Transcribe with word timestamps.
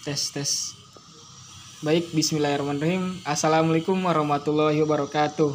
tes 0.00 0.32
tes 0.32 0.72
baik 1.84 2.16
Bismillahirrahmanirrahim. 2.16 3.20
Assalamualaikum 3.20 4.00
warahmatullahi 4.00 4.80
wabarakatuh. 4.80 5.52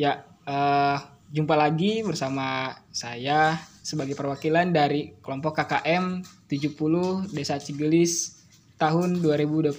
Ya 0.00 0.24
eh, 0.48 0.96
jumpa 1.28 1.60
lagi 1.60 2.00
bersama 2.00 2.72
saya 2.88 3.60
sebagai 3.84 4.16
perwakilan 4.16 4.72
dari 4.72 5.12
kelompok 5.20 5.60
KKM 5.60 6.24
70 6.48 7.36
Desa 7.36 7.60
Cigelis 7.60 8.40
tahun 8.80 9.20
2021 9.20 9.76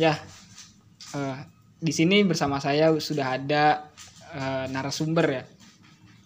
ya 0.00 0.16
eh, 1.20 1.38
di 1.84 1.92
sini 1.92 2.24
bersama 2.24 2.64
saya 2.64 2.96
sudah 2.96 3.36
ada 3.36 3.92
eh, 4.32 4.64
narasumber 4.72 5.26
ya. 5.28 5.44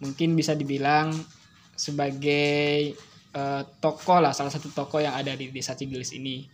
Mungkin 0.07 0.39
bisa 0.39 0.55
dibilang 0.55 1.11
sebagai 1.75 2.95
eh, 3.33 3.62
tokoh 3.80 4.19
lah 4.21 4.37
salah 4.37 4.53
satu 4.53 4.69
tokoh 4.73 5.01
yang 5.01 5.17
ada 5.17 5.32
di 5.37 5.49
desa 5.49 5.73
Cigelis 5.73 6.13
ini. 6.13 6.45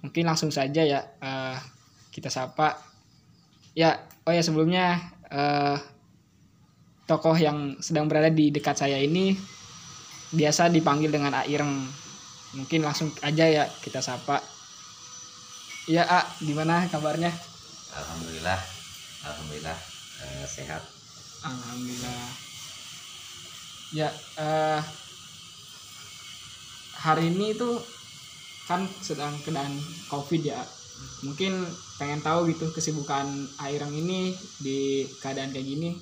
Mungkin 0.00 0.24
langsung 0.24 0.48
saja 0.48 0.82
ya 0.82 1.00
eh, 1.02 1.56
kita 2.14 2.30
sapa. 2.30 2.78
Ya 3.74 4.02
oh 4.26 4.32
ya 4.32 4.42
sebelumnya 4.42 4.98
eh, 5.30 5.76
tokoh 7.10 7.34
yang 7.34 7.78
sedang 7.82 8.06
berada 8.06 8.30
di 8.30 8.54
dekat 8.54 8.78
saya 8.78 8.98
ini 9.02 9.34
biasa 10.30 10.70
dipanggil 10.70 11.10
dengan 11.10 11.34
Aireng 11.42 11.82
mungkin 12.54 12.86
langsung 12.86 13.10
aja 13.22 13.46
ya 13.46 13.64
kita 13.82 13.98
sapa. 13.98 14.42
Ya 15.90 16.06
A 16.06 16.22
gimana 16.38 16.86
kabarnya? 16.86 17.34
Alhamdulillah, 17.90 18.60
alhamdulillah 19.26 19.78
eh, 20.22 20.46
sehat. 20.46 20.82
Alhamdulillah. 21.42 22.22
Ya, 23.90 24.06
eh, 24.38 24.80
hari 27.00 27.32
ini 27.32 27.56
tuh 27.56 27.80
kan 28.68 28.84
sedang 29.00 29.32
keadaan 29.40 29.72
COVID 30.12 30.42
ya. 30.44 30.60
Mungkin 31.24 31.64
pengen 31.96 32.20
tahu 32.20 32.52
gitu 32.52 32.68
kesibukan 32.68 33.24
Airang 33.64 33.90
ini 33.96 34.36
di 34.60 35.08
keadaan 35.24 35.50
kayak 35.50 35.64
gini. 35.64 35.96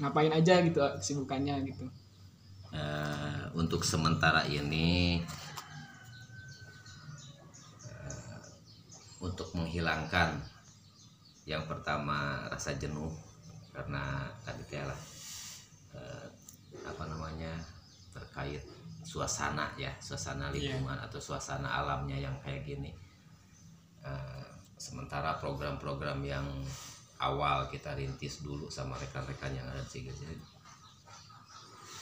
Ngapain 0.00 0.32
aja 0.32 0.64
gitu 0.64 0.80
A, 0.80 0.96
kesibukannya 0.96 1.60
gitu. 1.68 1.86
Eh, 2.74 3.42
untuk 3.54 3.86
sementara 3.86 4.42
ini 4.50 5.22
eh, 7.86 8.42
untuk 9.22 9.54
menghilangkan 9.54 10.42
yang 11.46 11.68
pertama 11.70 12.48
rasa 12.50 12.74
jenuh 12.74 13.12
karena 13.70 14.26
tadi 14.42 14.80
lah 14.82 15.00
eh, 15.94 16.26
apa 16.82 17.04
namanya 17.06 17.54
terkait 18.10 18.73
suasana 19.14 19.70
ya 19.78 19.94
suasana 20.02 20.50
Iya. 20.50 20.74
lingkungan 20.74 20.98
atau 20.98 21.22
suasana 21.22 21.70
alamnya 21.70 22.18
yang 22.18 22.34
kayak 22.42 22.66
gini 22.66 22.90
Eh, 24.04 24.44
sementara 24.76 25.40
program-program 25.40 26.20
yang 26.20 26.44
awal 27.16 27.64
kita 27.70 27.96
rintis 27.96 28.44
dulu 28.44 28.68
sama 28.68 29.00
rekan-rekan 29.00 29.48
yang 29.48 29.64
ada 29.64 29.80
di 29.80 30.04
Sigel 30.04 30.12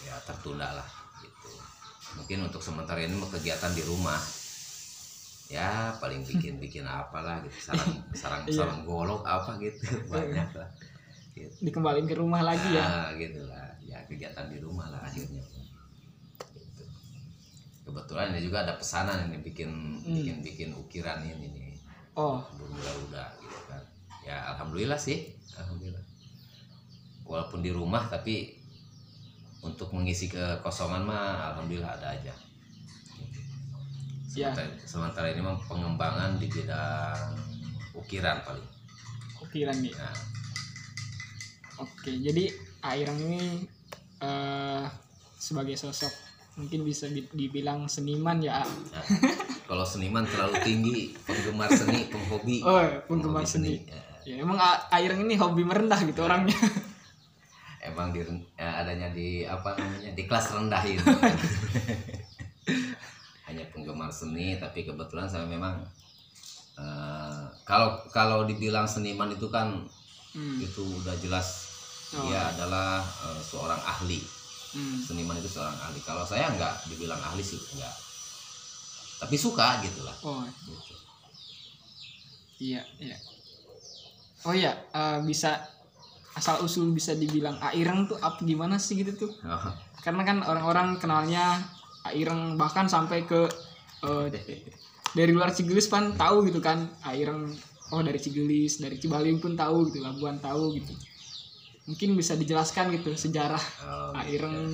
ya 0.03 0.19
tertunda 0.27 0.67
lah 0.75 0.89
gitu 1.23 1.53
mungkin 2.19 2.51
untuk 2.51 2.59
sementara 2.59 2.99
ini 2.99 3.15
kegiatan 3.23 3.71
di 3.71 3.87
rumah 3.87 4.19
ya 5.47 5.95
paling 6.01 6.27
bikin 6.27 6.59
bikin 6.59 6.83
apalah 6.83 7.39
gitu 7.47 7.71
sarang 7.71 7.93
sarang 8.19 8.43
Iya. 8.51 8.57
sarang 8.67 8.83
golok 8.83 9.23
apa 9.23 9.63
gitu 9.63 9.87
banyak 10.11 10.49
lah 10.59 10.69
gitu. 11.33 11.55
Dikembaliin 11.63 12.05
ke 12.05 12.13
rumah 12.13 12.43
lagi 12.45 12.67
ya. 12.77 12.83
Ah, 12.83 13.09
gitu 13.15 13.47
lah 13.47 13.65
ya 13.81 13.97
kegiatan 14.05 14.51
di 14.51 14.59
rumah 14.59 14.91
lah 14.91 15.01
akhirnya. 15.01 15.41
Kebetulan 17.93 18.33
ini 18.33 18.41
juga 18.49 18.65
ada 18.65 18.81
pesanan 18.81 19.29
ini 19.29 19.45
bikin 19.45 19.69
Hmm. 20.01 20.17
bikin 20.17 20.37
bikin 20.41 20.69
ukiran 20.73 21.21
ini 21.21 21.47
nih. 21.53 21.77
Oh, 22.17 22.41
udah 22.57 23.29
gitu 23.37 23.61
kan. 23.69 23.85
Ya 24.25 24.41
alhamdulillah 24.57 24.97
sih 24.97 25.37
alhamdulillah. 25.61 26.01
Walaupun 27.29 27.61
di 27.61 27.69
rumah 27.69 28.09
tapi 28.09 28.57
untuk 29.61 29.93
mengisi 29.93 30.33
kekosongan 30.33 31.05
mah 31.05 31.53
alhamdulillah 31.53 32.01
ada 32.01 32.17
aja. 32.17 32.35
Ya. 34.33 34.49
sementara, 34.49 34.69
sementara 34.89 35.27
ini 35.29 35.45
mah 35.45 35.61
pengembangan 35.69 36.41
di 36.41 36.49
bidang 36.49 37.37
ukiran 37.93 38.41
paling. 38.41 38.65
Ukiran 39.45 39.77
nih. 39.77 39.93
nah, 39.93 40.17
Oke, 41.85 42.17
jadi 42.17 42.49
Airang 42.81 43.21
ini 43.21 43.69
eh 44.25 44.85
sebagai 45.37 45.77
sosok 45.77 46.32
mungkin 46.55 46.81
bisa 46.83 47.07
di- 47.07 47.29
dibilang 47.29 47.87
seniman 47.87 48.37
ya. 48.39 48.61
Nah, 48.61 49.05
kalau 49.65 49.83
seniman 49.83 50.25
terlalu 50.25 50.57
tinggi 50.61 50.97
penggemar 51.19 51.69
seni 51.71 52.07
penghobi 52.07 52.61
Oh, 52.61 52.77
penggemar 53.07 53.45
seni. 53.45 53.81
ya. 53.83 54.01
Ya 54.23 54.35
emang 54.39 54.55
A- 54.55 54.87
Airang 54.93 55.21
ini 55.21 55.35
hobi 55.35 55.63
merendah 55.63 55.99
gitu 55.99 56.23
orangnya. 56.23 56.55
emang 57.83 58.15
di 58.15 58.23
ya, 58.55 58.79
adanya 58.79 59.11
di 59.11 59.43
apa 59.43 59.75
namanya 59.75 60.13
di 60.13 60.23
kelas 60.23 60.55
rendah 60.55 60.83
itu 60.85 61.03
hanya 63.43 63.65
penggemar 63.69 64.07
seni 64.09 64.55
tapi 64.55 64.87
kebetulan 64.87 65.27
saya 65.27 65.43
memang 65.45 65.83
eh, 66.75 67.43
kalau 67.65 68.07
kalau 68.09 68.47
dibilang 68.47 68.87
seniman 68.87 69.31
itu 69.31 69.49
kan 69.49 69.83
Hmm. 70.33 70.57
itu 70.57 70.81
udah 70.81 71.13
jelas 71.19 71.69
Oh. 72.15 72.25
dia 72.25 72.41
adalah 72.47 73.03
eh, 73.27 73.41
seorang 73.43 73.77
ahli 73.79 74.17
Hmm. 74.73 74.97
seniman 74.97 75.37
itu 75.37 75.53
seorang 75.53 75.77
ahli 75.77 76.01
kalau 76.01 76.25
saya 76.25 76.49
nggak 76.49 76.89
dibilang 76.89 77.21
ahli 77.21 77.45
sih 77.45 77.61
nggak 77.77 77.93
tapi 79.21 79.37
suka 79.37 79.85
gitu 79.85 80.01
lah 80.03 80.17
Oh, 80.25 80.43
gitu. 80.49 80.95
iya, 82.59 82.83
iya. 82.97 83.15
Oh 84.43 84.51
iya, 84.51 84.75
eh, 84.91 85.19
bisa 85.23 85.63
asal 86.33 86.65
usul 86.65 86.91
bisa 86.91 87.13
dibilang 87.13 87.61
Airang 87.61 88.09
tuh 88.09 88.17
apa 88.19 88.41
gimana 88.43 88.81
sih 88.81 88.99
gitu 88.99 89.13
tuh? 89.15 89.31
Karena 90.03 90.25
kan 90.25 90.43
orang-orang 90.43 90.99
kenalnya 90.99 91.61
Airang 92.03 92.57
bahkan 92.57 92.89
sampai 92.89 93.23
ke 93.23 93.47
eh, 94.03 94.27
dari 95.13 95.31
luar 95.31 95.53
Cigelis 95.53 95.87
kan 95.87 96.17
tahu 96.17 96.43
gitu 96.49 96.59
kan 96.59 96.83
Airang 97.05 97.53
oh 97.93 98.01
dari 98.01 98.19
Cigelis, 98.19 98.81
dari 98.81 98.97
Cibaling 98.97 99.39
pun 99.39 99.53
tahu 99.55 99.93
gitu, 99.93 100.01
Labuan 100.01 100.41
tahu 100.41 100.75
gitu. 100.75 100.97
Mungkin 101.83 102.15
bisa 102.15 102.39
dijelaskan 102.39 102.95
gitu 102.95 103.11
sejarah 103.13 103.59
Oh, 103.83 104.15
Aireng 104.15 104.71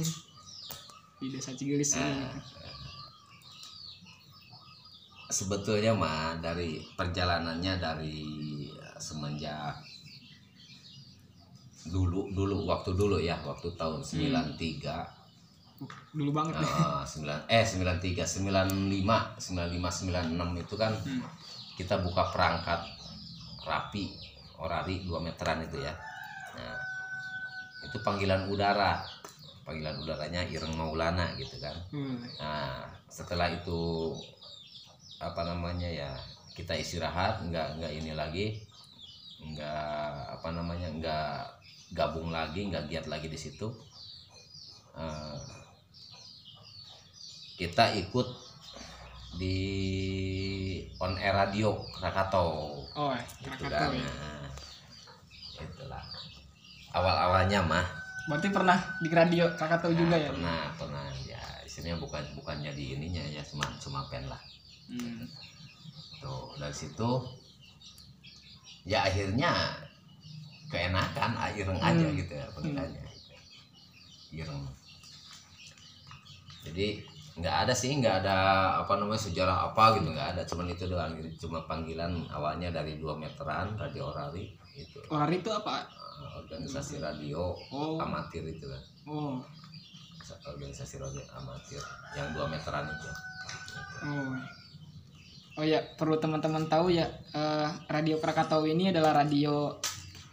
di 1.19 1.27
desa 1.33 1.57
Cigelis 1.57 1.97
ini. 1.97 2.05
Eh, 2.05 2.31
sebetulnya 5.29 5.93
mah 5.93 6.37
dari 6.41 6.81
perjalanannya 6.97 7.75
dari 7.77 8.17
eh, 8.69 8.99
semenjak 9.01 9.77
dulu 11.89 12.29
dulu 12.37 12.69
waktu 12.69 12.93
dulu 12.93 13.17
ya 13.17 13.41
waktu 13.45 13.73
tahun 13.73 14.05
93 14.05 14.61
Dulu 16.13 16.31
banget 16.35 16.59
eh, 16.61 17.03
9 17.07 17.49
eh 17.49 17.65
93 17.65 18.27
95 18.29 19.41
95 19.41 19.41
96 19.41 20.65
itu 20.65 20.75
kan 20.77 20.93
Hmm. 20.93 21.23
kita 21.79 22.03
buka 22.03 22.29
perangkat 22.35 22.83
rapi 23.63 24.11
orari 24.59 25.07
2 25.07 25.23
meteran 25.23 25.63
itu 25.63 25.79
ya. 25.79 25.95
Nah 26.59 26.77
itu 27.81 27.97
panggilan 28.03 28.49
udara 28.49 29.01
panggilan 29.63 30.01
udaranya 30.01 30.43
Ireng 30.49 30.75
Maulana 30.75 31.37
gitu 31.37 31.61
kan 31.61 31.77
Hmm. 31.93 32.19
Nah, 32.41 32.89
setelah 33.09 33.49
itu 33.49 34.13
apa 35.19 35.43
namanya 35.43 35.89
ya 35.89 36.11
kita 36.55 36.75
istirahat, 36.75 37.39
nggak 37.47 37.79
nggak 37.79 37.93
ini 37.95 38.13
lagi, 38.15 38.47
nggak 39.41 40.13
apa 40.35 40.49
namanya 40.51 40.89
nggak 40.91 41.39
gabung 41.95 42.35
lagi, 42.35 42.67
nggak 42.67 42.91
giat 42.91 43.07
lagi 43.07 43.27
di 43.27 43.39
situ. 43.39 43.71
Eh, 44.95 45.39
kita 47.59 47.95
ikut 47.99 48.27
di 49.39 49.59
on 50.99 51.15
air 51.15 51.35
radio 51.35 51.79
Krakatau 51.95 52.83
Oh, 52.95 53.15
gitu 53.39 53.55
Krakatau 53.67 53.91
kan. 53.91 53.99
ya. 53.99 54.11
Nah, 54.11 54.47
itulah 55.59 56.03
awal 56.93 57.17
awalnya 57.19 57.61
mah 57.61 57.87
Berarti 58.29 58.53
pernah 58.53 58.77
di 59.01 59.09
radio 59.09 59.49
Krakatau 59.51 59.89
juga 59.89 60.13
Nah, 60.13 60.21
ya? 60.21 60.29
pernah 60.29 60.61
pernah 60.77 61.05
ya 61.25 61.41
isinya 61.65 61.97
bukan 61.97 62.21
bukan 62.35 62.61
jadi 62.61 62.83
ininya 62.95 63.25
ya 63.25 63.41
cuma 63.43 63.65
cuma 63.79 64.05
pen 64.07 64.25
lah 64.25 64.41
Hmm. 64.89 65.29
tuh 66.19 66.57
dari 66.57 66.73
situ 66.73 67.11
ya 68.85 69.05
akhirnya 69.05 69.53
keenakan 70.67 71.37
ah, 71.37 71.53
ireng 71.53 71.77
aja 71.77 72.05
Hmm. 72.05 72.17
gitu 72.17 72.33
ya 72.33 72.47
panggilannya 72.53 73.05
ireng 74.31 74.65
jadi 76.65 77.01
nggak 77.39 77.57
ada 77.65 77.73
sih 77.73 77.95
nggak 77.95 78.17
ada 78.21 78.37
apa 78.81 78.93
namanya 78.97 79.23
sejarah 79.23 79.69
apa 79.69 79.95
gitu 79.95 80.11
nggak 80.11 80.29
ada 80.35 80.43
cuman 80.43 80.67
itu 80.69 80.85
doang 80.85 81.13
gitu. 81.15 81.47
cuma 81.47 81.63
panggilan 81.65 82.27
awalnya 82.29 82.69
dari 82.69 82.99
dua 82.99 83.15
meteran 83.15 83.79
radio 83.79 84.11
orari 84.11 84.53
itu 84.75 84.99
Orari 85.09 85.39
itu 85.39 85.49
apa? 85.49 85.87
Organisasi 86.19 86.99
radio 86.99 87.55
Oh, 87.71 87.99
amatir 88.01 88.43
itu 88.47 88.67
kan 88.67 88.83
oh, 89.07 89.39
organisasi 90.45 90.99
radio 90.99 91.23
amatir 91.35 91.81
yang 92.17 92.33
dua 92.33 92.47
meteran 92.51 92.87
itu 92.89 93.11
Oh. 93.99 94.31
Oh 95.59 95.67
ya, 95.67 95.83
perlu 95.99 96.23
teman-teman 96.23 96.71
tahu 96.71 96.95
ya, 96.95 97.11
eh, 97.35 97.67
Radio 97.91 98.23
Krakatau 98.23 98.63
ini 98.63 98.95
adalah 98.95 99.27
radio 99.27 99.75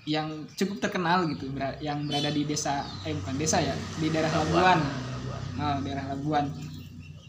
yang 0.06 0.46
cukup 0.54 0.86
terkenal 0.86 1.26
gitu, 1.34 1.50
ber- 1.50 1.82
yang 1.82 2.06
berada 2.06 2.30
di 2.30 2.46
desa, 2.46 2.86
eh 3.02 3.14
bukan 3.18 3.34
desa 3.34 3.58
ya, 3.58 3.74
di 3.98 4.14
daerah 4.14 4.30
Labuan. 4.30 4.78
Labuan. 4.78 5.42
Nah, 5.58 5.78
daerah 5.82 6.06
Labuan. 6.14 6.46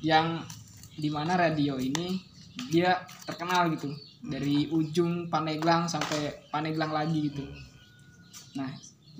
Yang 0.04 0.44
di 1.00 1.08
mana 1.08 1.40
radio 1.40 1.80
ini 1.80 2.20
dia 2.68 3.00
terkenal 3.24 3.72
gitu, 3.72 3.88
dari 4.20 4.68
ujung 4.68 5.32
Paneglang 5.32 5.88
sampai 5.88 6.52
Paneglang 6.52 6.92
lagi 6.92 7.32
gitu. 7.32 7.48
Nah, 8.56 8.70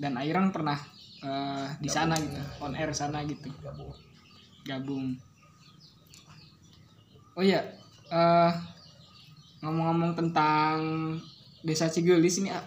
dan 0.01 0.13
Airan 0.17 0.49
pernah 0.49 0.77
eh, 1.21 1.67
di 1.81 1.89
sana 1.89 2.13
gitu, 2.17 2.37
on 2.61 2.73
air 2.77 2.93
sana 2.93 3.25
gitu 3.25 3.49
gabung 3.61 3.93
gabung. 4.67 5.05
Oh 7.37 7.43
iya, 7.45 7.61
eh, 8.09 8.51
ngomong-ngomong 9.61 10.13
tentang 10.17 10.77
desa 11.61 11.89
Cigelis 11.89 12.41
ini, 12.41 12.49
ah, 12.53 12.65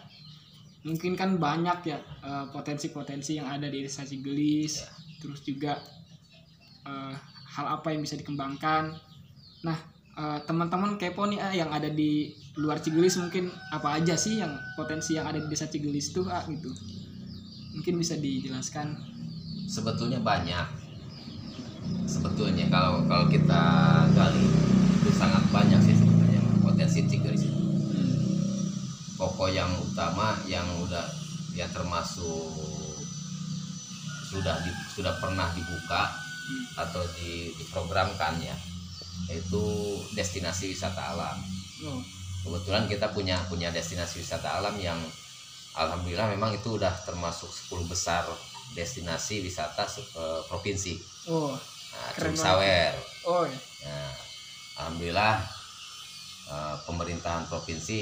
mungkin 0.87 1.15
kan 1.19 1.37
banyak 1.39 1.79
ya 1.91 1.99
eh, 2.23 2.47
potensi-potensi 2.51 3.39
yang 3.39 3.51
ada 3.51 3.67
di 3.71 3.85
desa 3.85 4.03
Cigelis, 4.07 4.83
Ya. 4.83 4.89
terus 5.21 5.43
juga 5.43 5.79
eh, 6.87 7.15
hal 7.51 7.67
apa 7.67 7.91
yang 7.95 8.03
bisa 8.07 8.15
dikembangkan. 8.19 8.95
Nah, 9.67 9.79
teman-teman 10.21 11.01
kepo 11.01 11.25
nih 11.25 11.41
ah, 11.41 11.53
yang 11.55 11.71
ada 11.73 11.89
di 11.89 12.29
luar 12.59 12.83
Cigelis 12.83 13.15
mungkin 13.21 13.47
apa 13.71 14.01
aja 14.01 14.19
sih 14.19 14.41
yang 14.43 14.59
potensi 14.75 15.15
yang 15.15 15.27
ada 15.29 15.39
di 15.39 15.47
desa 15.47 15.71
Cigelis 15.71 16.11
tuh 16.11 16.27
ah 16.27 16.43
gitu. 16.49 16.71
Mungkin 17.77 17.99
bisa 17.99 18.19
dijelaskan. 18.19 19.19
sebetulnya 19.71 20.19
banyak 20.19 20.67
sebetulnya 22.11 22.67
kalau 22.75 23.07
kalau 23.07 23.31
kita 23.31 23.63
gali 24.19 24.43
itu 24.99 25.11
sangat 25.15 25.47
banyak 25.55 25.79
sih 25.79 25.95
sebetulnya 25.95 26.43
potensi 26.59 27.07
Cigelis 27.07 27.47
itu 27.47 27.63
pokok 29.15 29.55
yang 29.55 29.71
utama 29.79 30.35
yang 30.51 30.67
udah 30.83 31.07
ya 31.55 31.71
termasuk 31.71 32.51
sudah 34.27 34.59
di, 34.63 34.71
sudah 34.91 35.15
pernah 35.23 35.55
dibuka 35.55 36.11
Hmm. 36.41 36.67
atau 36.83 37.07
di, 37.15 37.55
diprogramkan 37.63 38.43
ya 38.43 38.57
yaitu 39.31 39.63
destinasi 40.19 40.75
wisata 40.75 41.15
alam 41.15 41.39
Oh, 41.87 42.03
kebetulan 42.45 42.85
kita 42.89 43.13
punya 43.17 43.37
punya 43.51 43.69
destinasi 43.71 44.21
wisata 44.23 44.49
alam 44.59 44.77
yang 44.81 45.01
alhamdulillah 45.77 46.29
memang 46.35 46.57
itu 46.59 46.77
udah 46.79 46.95
termasuk 47.07 47.51
10 47.53 47.87
besar 47.87 48.25
destinasi 48.75 49.43
wisata 49.47 49.85
eh, 50.23 50.43
provinsi 50.51 50.95
oh, 51.27 51.59
nah. 51.93 52.35
Sawer 52.37 52.93
oh 53.27 53.45
ya. 53.47 53.59
Nah, 53.85 54.13
alhamdulillah 54.79 55.35
eh, 56.49 56.77
pemerintahan 56.87 57.45
provinsi 57.49 57.99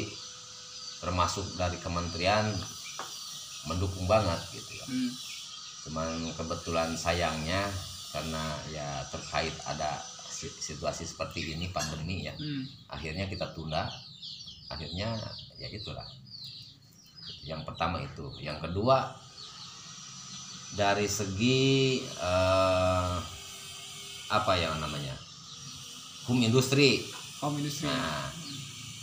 termasuk 0.98 1.54
dari 1.54 1.78
kementerian 1.78 2.58
mendukung 3.68 4.06
banget 4.08 4.40
gitu 4.54 4.72
ya 4.80 4.86
Hmm. 4.88 5.10
cuman 5.84 6.34
kebetulan 6.38 6.90
sayangnya 6.98 7.62
karena 8.12 8.58
ya 8.68 8.88
terkait 9.12 9.54
ada 9.64 9.90
si- 10.26 10.56
situasi 10.58 11.04
seperti 11.06 11.54
ini 11.54 11.70
pandemi 11.76 12.26
ya 12.28 12.34
Hmm. 12.40 12.66
akhirnya 12.88 13.28
kita 13.32 13.52
tunda 13.56 13.82
akhirnya 14.68 15.16
ya 15.56 15.68
itulah 15.68 16.04
yang 17.42 17.64
pertama 17.64 17.98
itu 17.98 18.28
yang 18.38 18.56
kedua 18.58 19.16
dari 20.70 21.08
segi 21.08 22.00
eh, 22.04 23.14
apa 24.28 24.52
yang 24.54 24.76
namanya 24.78 25.16
home 26.24 26.44
industri 26.44 27.08
Home 27.40 27.56
industry. 27.56 27.88
nah 27.88 28.28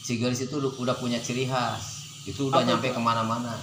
Cigaris 0.05 0.45
itu 0.45 0.53
udah, 0.61 0.93
punya 0.93 1.17
ciri 1.17 1.49
khas 1.49 2.05
itu 2.23 2.45
udah 2.45 2.61
Apa 2.61 2.67
nyampe 2.67 2.87
itu? 2.87 2.95
ke 2.95 3.01
mana-mana 3.01 3.57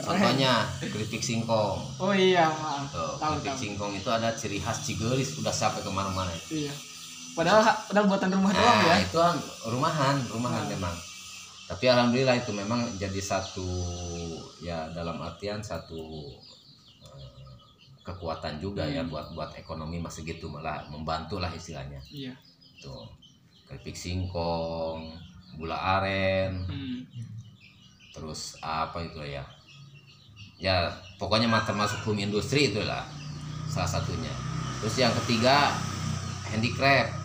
contohnya 0.00 0.64
keripik 0.80 1.20
singkong 1.20 1.84
Oh 2.00 2.08
iya, 2.08 2.48
maaf. 2.48 2.88
Tuh, 2.88 3.20
tahu 3.20 3.36
keripik 3.36 3.52
tahu. 3.52 3.60
singkong 3.60 3.92
itu 3.92 4.08
ada 4.08 4.32
ciri 4.32 4.56
khas 4.56 4.80
Cigelis 4.80 5.36
udah 5.36 5.52
sampai 5.52 5.84
ke 5.84 5.92
mana-mana 5.92 6.32
Iya. 6.48 6.72
Padahal 7.32 7.64
padahal 7.88 8.06
buatan 8.06 8.28
rumah 8.30 8.52
doang 8.52 8.78
Nah, 8.78 8.92
ya. 8.92 8.96
itu 9.00 9.16
kan 9.16 9.36
rumahan, 9.66 10.16
rumahan 10.28 10.62
Nah. 10.66 10.70
memang. 10.76 10.94
Tapi 11.64 11.84
alhamdulillah 11.88 12.36
itu 12.36 12.52
memang 12.52 12.84
jadi 13.00 13.16
satu 13.16 13.64
ya 14.60 14.92
dalam 14.92 15.16
artian 15.16 15.64
satu 15.64 15.96
eh, 17.00 17.52
kekuatan 18.04 18.60
juga 18.60 18.84
ya 18.84 19.00
Hmm. 19.00 19.08
buat 19.08 19.26
buat 19.32 19.50
ekonomi 19.56 19.96
masih 19.96 20.28
gitu 20.28 20.52
malah 20.52 20.84
membantu 20.92 21.40
lah 21.40 21.48
istilahnya. 21.48 21.96
Iya. 22.12 22.36
Tuh. 22.78 23.08
Keripik 23.64 23.96
singkong, 23.96 25.16
gula 25.56 25.78
aren, 26.00 26.68
Hmm. 26.68 27.00
terus 28.12 28.60
apa 28.60 29.00
itu 29.00 29.24
ya? 29.24 29.40
Ya, 30.60 30.92
pokoknya 31.16 31.48
termasuk 31.64 32.04
home 32.04 32.20
industri 32.22 32.68
itulah 32.68 33.08
salah 33.66 33.88
satunya. 33.88 34.30
Terus 34.84 35.00
yang 35.00 35.14
ketiga 35.24 35.72
handicraft. 36.44 37.21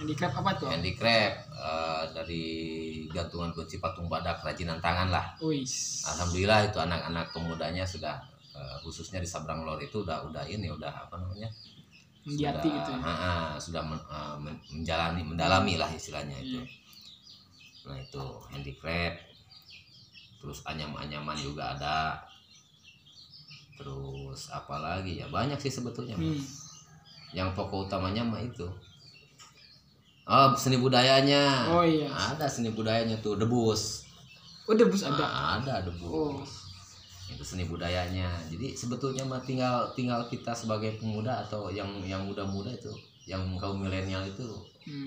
Handicraft 0.00 0.34
apa 0.34 0.50
tuh? 0.56 0.68
handicraft 0.68 1.36
eh, 1.52 2.04
dari 2.16 2.44
gantungan 3.06 3.52
kunci 3.52 3.76
patung 3.76 4.08
badak 4.08 4.40
kerajinan 4.40 4.80
tangan 4.80 5.12
lah 5.12 5.36
Wis. 5.38 6.00
alhamdulillah 6.08 6.64
itu 6.64 6.80
anak-anak 6.80 7.28
pemudanya 7.30 7.84
sudah 7.84 8.16
eh, 8.50 8.76
khususnya 8.80 9.20
di 9.20 9.28
Sabrang 9.28 9.60
Lor 9.62 9.76
itu 9.78 10.00
udah 10.00 10.24
udah 10.24 10.40
ini 10.44 10.72
udah 10.72 10.88
apa 10.88 11.14
namanya 11.14 11.52
Mendiati 12.20 12.68
sudah, 12.68 12.76
gitu 12.76 12.90
ya. 12.92 13.00
ah, 13.00 13.12
ah, 13.12 13.46
sudah 13.56 13.82
men- 13.82 14.08
eh, 14.08 14.36
men- 14.40 14.62
menjalani 14.72 15.20
mendalami 15.20 15.76
lah 15.76 15.88
istilahnya 15.90 16.36
itu 16.38 16.56
Iya. 16.56 16.64
nah 17.80 17.96
itu 17.96 18.24
handicraft 18.48 19.20
terus 20.40 20.64
anyam-anyaman 20.64 21.36
juga 21.36 21.76
ada 21.76 22.16
terus 23.76 24.48
apa 24.48 24.76
lagi 24.76 25.20
ya 25.20 25.28
banyak 25.28 25.56
sih 25.56 25.72
sebetulnya 25.72 26.16
Mas. 26.16 26.24
Hmm. 26.24 26.44
yang 27.32 27.48
pokok 27.52 27.88
utamanya 27.88 28.20
mah 28.20 28.40
itu 28.40 28.64
oh 30.24 30.52
seni 30.54 30.76
budayanya 30.76 31.68
Oh 31.68 31.80
iya. 31.80 32.08
ada 32.08 32.44
seni 32.44 32.70
budayanya 32.70 33.16
tuh 33.18 33.34
debus 33.34 34.04
Oh, 34.64 34.72
debus 34.72 35.02
ada. 35.02 35.18
Ah, 35.20 35.50
ada 35.58 35.82
debus 35.82 36.06
Oh. 36.06 36.38
itu 37.28 37.42
seni 37.42 37.64
budayanya 37.64 38.26
jadi 38.46 38.72
sebetulnya 38.72 39.22
mah 39.22 39.38
tinggal 39.40 39.86
tinggal 39.92 40.26
kita 40.26 40.50
sebagai 40.52 40.96
pemuda 40.96 41.42
atau 41.42 41.68
yang 41.68 41.86
yang 42.04 42.22
muda-muda 42.22 42.68
itu 42.68 42.90
yang 43.24 43.40
kaum 43.54 43.78
milenial 43.78 44.22
itu 44.24 44.46
Hmm. 44.80 45.06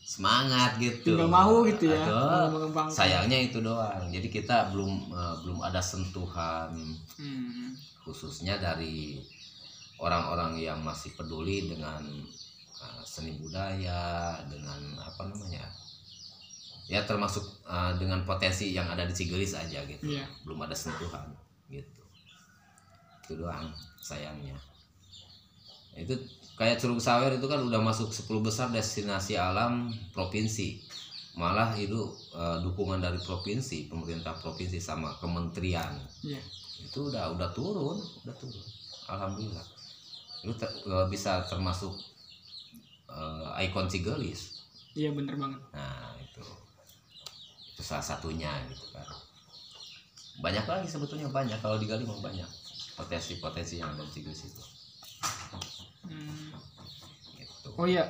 semangat 0.00 0.76
gitu 0.76 1.14
Tinggal 1.14 1.28
mau 1.28 1.64
gitu 1.64 1.88
ya. 1.88 2.04
Mengembangkan. 2.46 2.92
sayangnya 2.92 3.38
itu 3.42 3.58
doang 3.58 4.04
jadi 4.08 4.26
kita 4.26 4.70
belum 4.70 4.92
eh, 5.08 5.34
belum 5.40 5.58
ada 5.60 5.80
sentuhan 5.80 6.70
Hmm. 7.14 7.72
khususnya 8.00 8.56
dari 8.56 9.16
orang-orang 9.96 10.58
yang 10.58 10.78
masih 10.78 11.14
peduli 11.14 11.66
dengan 11.66 12.02
uh, 12.82 13.02
seni 13.06 13.36
budaya 13.38 14.34
dengan 14.50 14.80
apa 14.98 15.22
namanya 15.28 15.66
ya 16.84 17.00
termasuk 17.08 17.40
uh, 17.64 17.96
dengan 17.96 18.20
potensi 18.28 18.76
yang 18.76 18.84
ada 18.92 19.08
di 19.08 19.14
Cigelis 19.16 19.56
aja 19.56 19.80
gitu. 19.88 20.04
Iya. 20.04 20.28
belum 20.44 20.68
ada 20.68 20.76
sentuhan 20.76 21.32
gitu. 21.72 22.00
Itu 23.24 23.40
doang 23.40 23.72
sayangnya. 24.04 24.56
Itu 25.96 26.12
kayak 26.60 26.82
Curug 26.82 27.00
Sawer 27.00 27.32
itu 27.40 27.46
kan 27.48 27.64
udah 27.64 27.80
masuk 27.80 28.12
10 28.12 28.28
besar 28.44 28.68
destinasi 28.68 29.40
alam 29.40 29.88
provinsi. 30.12 30.84
Malah 31.34 31.74
itu 31.74 32.14
uh, 32.36 32.60
dukungan 32.62 33.00
dari 33.02 33.18
provinsi 33.18 33.88
pemerintah 33.88 34.36
provinsi 34.38 34.78
sama 34.78 35.16
kementerian. 35.18 35.98
Iya. 36.22 36.42
itu 36.84 37.08
udah 37.08 37.32
udah 37.32 37.48
turun 37.56 37.96
udah 37.96 38.34
turun. 38.36 38.66
Alhamdulillah. 39.08 39.64
Itu 40.44 40.52
ter- 40.60 40.74
eh, 40.84 41.06
bisa 41.08 41.40
termasuk 41.48 41.96
eh, 43.14 43.64
ikon 43.64 43.86
Cigelis 43.86 44.66
Iya 44.92 45.10
bener 45.10 45.34
banget. 45.34 45.58
nah 45.70 46.14
itu 46.16 46.42
itu 47.68 47.82
salah 47.82 48.02
satunya 48.02 48.50
gitu 48.66 48.86
kan 48.90 49.06
banyak 50.36 50.62
lagi 50.62 50.86
sebetulnya 50.86 51.26
banyak 51.28 51.58
kalau 51.58 51.78
digali 51.78 52.02
mau 52.02 52.18
banyak 52.18 52.46
potensi-potensi 52.92 53.78
yang 53.78 53.90
ada 53.90 54.02
di 54.02 54.12
Cigelis 54.12 54.44
itu 54.44 54.62
Hmm. 56.04 56.52
gitu 57.34 57.68
Oh 57.74 57.86
iya. 57.86 58.04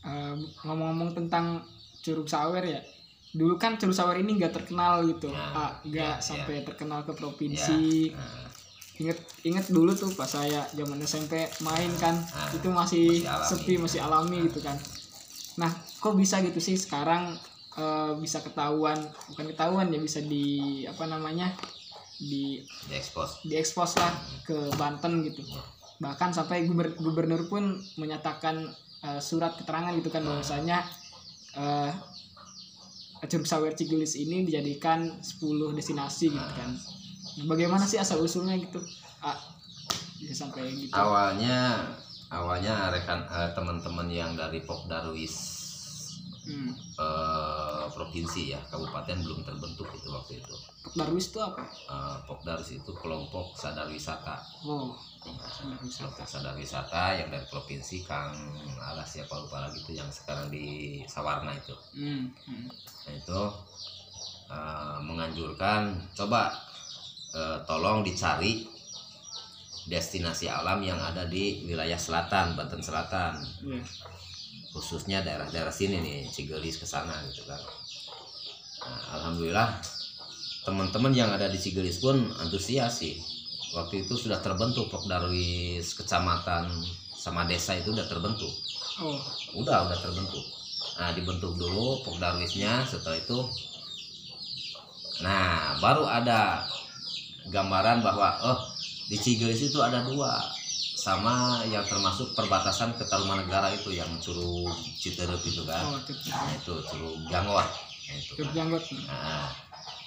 Eh, 0.00 0.34
ngomong-ngomong 0.62 1.12
tentang 1.12 1.60
Curug 2.00 2.24
Sawer 2.24 2.64
ya. 2.64 2.80
Dulu 3.30 3.54
kan 3.54 3.76
Curug 3.76 3.92
Sawer 3.92 4.16
ini 4.16 4.34
nggak 4.34 4.54
terkenal 4.54 5.04
gitu. 5.04 5.28
Ya, 5.28 5.44
Ah, 5.52 5.72
nggak 5.84 6.16
ya, 6.16 6.24
sampai 6.24 6.64
terkenal 6.64 7.04
ke 7.04 7.12
ya, 7.12 7.18
provinsi. 7.18 8.10
nah, 8.10 8.48
Ingat 8.98 9.18
ingat 9.42 9.66
dulu 9.68 9.94
tuh 9.94 10.10
pas 10.10 10.26
saya 10.26 10.66
zaman 10.68 10.98
SMP 11.00 11.32
main 11.60 11.90
kan 11.96 12.18
Ah, 12.28 12.50
itu 12.50 12.66
masih, 12.66 13.22
masih 13.22 13.28
alami. 13.28 13.46
sepi 13.46 13.74
masih 13.78 14.00
alami 14.02 14.38
gitu 14.44 14.58
kan. 14.58 14.74
Nah 15.56 15.70
kok 15.96 16.14
bisa 16.14 16.38
gitu 16.40 16.58
sih 16.58 16.74
sekarang 16.74 17.38
eh, 17.72 18.12
bisa 18.16 18.38
ketahuan 18.40 18.98
bukan 19.28 19.46
ketahuan 19.48 19.86
ya 19.86 19.98
bisa 19.98 20.18
di 20.20 20.46
apa 20.84 21.06
namanya 21.06 21.54
di 22.18 22.58
diekspos 22.84 23.42
diekspos 23.44 23.92
lah 23.96 24.10
ke 24.42 24.74
Banten 24.74 25.22
gitu. 25.22 25.42
bahkan 25.98 26.30
sampai 26.30 26.62
guber- 26.62 26.94
gubernur 26.94 27.46
pun 27.46 27.62
menyatakan 27.94 28.66
eh, 29.00 29.20
surat 29.20 29.54
keterangan 29.54 29.94
gitu 29.94 30.06
kan 30.08 30.22
bahwasanya 30.22 30.82
eh, 31.54 31.90
Curug 33.20 33.42
Sawer 33.44 33.74
Cigelis 33.74 34.14
ini 34.14 34.42
dijadikan 34.42 35.18
10 35.18 35.42
destinasi 35.72 36.30
gitu 36.30 36.52
kan. 36.52 36.70
Bagaimana 37.46 37.84
sih 37.86 38.00
asal 38.00 38.18
usulnya 38.24 38.58
gitu? 38.58 38.82
Ah, 39.22 39.38
bisa 40.18 40.34
sampai 40.46 40.74
gitu. 40.74 40.90
awalnya 40.90 41.86
awalnya 42.28 42.90
rekan 42.90 43.22
eh, 43.30 43.50
teman-teman 43.54 44.08
yang 44.10 44.34
dari 44.34 44.62
Pok 44.66 44.90
Darwis 44.90 45.36
Hmm. 46.48 46.72
eh, 46.96 47.84
provinsi 47.92 48.56
ya 48.56 48.60
kabupaten 48.72 49.20
belum 49.20 49.44
terbentuk 49.44 49.84
itu 49.92 50.08
waktu 50.08 50.40
itu 50.40 50.56
Darwis 50.96 51.28
itu 51.28 51.38
apa? 51.44 51.60
Eh, 51.86 52.16
Pok 52.24 52.40
Darwis 52.42 52.72
itu 52.72 52.92
kelompok 52.96 53.52
sadar 53.54 53.86
wisata 53.92 54.48
Oh, 54.64 54.96
sadar 55.52 55.76
wisata. 55.84 56.08
kelompok 56.08 56.26
sadar 56.26 56.54
wisata 56.56 57.04
yang 57.20 57.28
dari 57.28 57.44
provinsi 57.52 58.00
Kang 58.00 58.32
Alas 58.80 59.12
siapa 59.12 59.36
lupa 59.36 59.60
lagi 59.60 59.84
itu 59.84 59.92
yang 59.92 60.08
sekarang 60.08 60.48
di 60.48 60.98
Sawarna 61.04 61.52
itu 61.52 61.76
Hmm. 61.92 62.32
hmm. 62.48 62.66
Nah, 63.04 63.12
itu 63.12 63.40
eh, 64.48 64.98
menganjurkan 65.04 65.82
coba 66.16 66.56
eh, 67.34 67.58
tolong 67.68 68.04
dicari 68.04 68.64
destinasi 69.88 70.52
alam 70.52 70.84
yang 70.84 71.00
ada 71.00 71.24
di 71.24 71.64
wilayah 71.64 71.96
selatan 71.96 72.54
Banten 72.54 72.84
Selatan. 72.84 73.40
Iya. 73.64 73.82
khususnya 74.68 75.24
daerah-daerah 75.24 75.72
sini 75.72 75.96
nih 75.98 76.18
Cigelis 76.28 76.76
ke 76.76 76.86
sana 76.86 77.16
gitu 77.26 77.42
kan. 77.48 77.58
Nah, 78.84 79.02
alhamdulillah 79.18 79.80
teman-teman 80.62 81.10
yang 81.16 81.32
ada 81.32 81.48
di 81.48 81.56
Cigelis 81.56 81.98
pun 82.04 82.28
antusias 82.38 83.00
sih. 83.00 83.16
Waktu 83.74 84.04
itu 84.06 84.14
sudah 84.14 84.38
terbentuk 84.44 84.92
Pok 84.92 85.08
Darwis 85.08 85.96
kecamatan 85.96 86.68
sama 87.16 87.48
desa 87.48 87.74
itu 87.74 87.96
udah 87.96 88.06
terbentuk. 88.06 88.52
Oh, 89.00 89.18
udah 89.56 89.88
udah 89.88 89.98
terbentuk. 89.98 90.44
Nah 91.00 91.10
dibentuk 91.16 91.58
dulu 91.58 92.04
Pok 92.04 92.20
Darwisnya 92.22 92.84
setelah 92.86 93.18
itu 93.18 93.40
nah 95.18 95.74
baru 95.82 96.06
ada 96.06 96.62
gambaran 97.46 98.02
bahwa 98.02 98.28
oh 98.42 98.58
di 99.06 99.16
Cigelis 99.16 99.70
itu 99.70 99.78
ada 99.78 100.02
dua 100.02 100.42
sama 100.98 101.62
yang 101.70 101.86
termasuk 101.86 102.34
perbatasan 102.34 102.98
ke 102.98 103.06
Tarumanegara 103.06 103.70
itu 103.72 103.94
yang 103.94 104.10
Curug 104.18 104.74
Citerep 104.98 105.40
itu 105.46 105.62
kan 105.62 105.86
oh, 105.86 106.02
nah 106.02 106.50
itu 106.58 106.74
Curug 106.90 107.22
Jangor 107.30 107.64
Nah, 108.08 108.16
itu 108.16 108.32
Curug 108.40 108.52
kan. 108.56 108.80
Nah, 109.04 109.48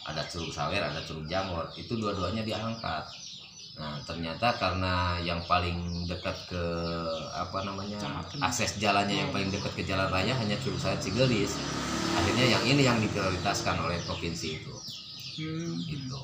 ada 0.10 0.22
Curug 0.26 0.50
Sawer, 0.50 0.82
ada 0.82 1.02
Curug 1.06 1.30
Jamor. 1.30 1.70
Itu 1.78 2.02
dua-duanya 2.02 2.42
diangkat. 2.42 3.06
Nah, 3.78 3.98
ternyata 4.04 4.52
karena 4.58 5.22
yang 5.22 5.40
paling 5.46 6.06
dekat 6.10 6.36
ke 6.52 6.66
apa 7.32 7.64
namanya 7.64 7.98
akses 8.44 8.78
jalannya 8.78 9.26
yang 9.26 9.32
paling 9.32 9.48
dekat 9.48 9.74
ke 9.74 9.84
jalan 9.86 10.10
raya 10.10 10.34
hanya 10.34 10.58
Curug 10.66 10.82
Sawer 10.82 10.98
Cigelis. 10.98 11.62
Akhirnya 12.12 12.58
yang 12.58 12.64
ini 12.68 12.82
yang 12.84 12.98
diprioritaskan 13.00 13.78
oleh 13.86 14.02
provinsi 14.04 14.60
itu. 14.60 14.76
Hmm. 15.40 15.78
Gitu. 15.88 16.20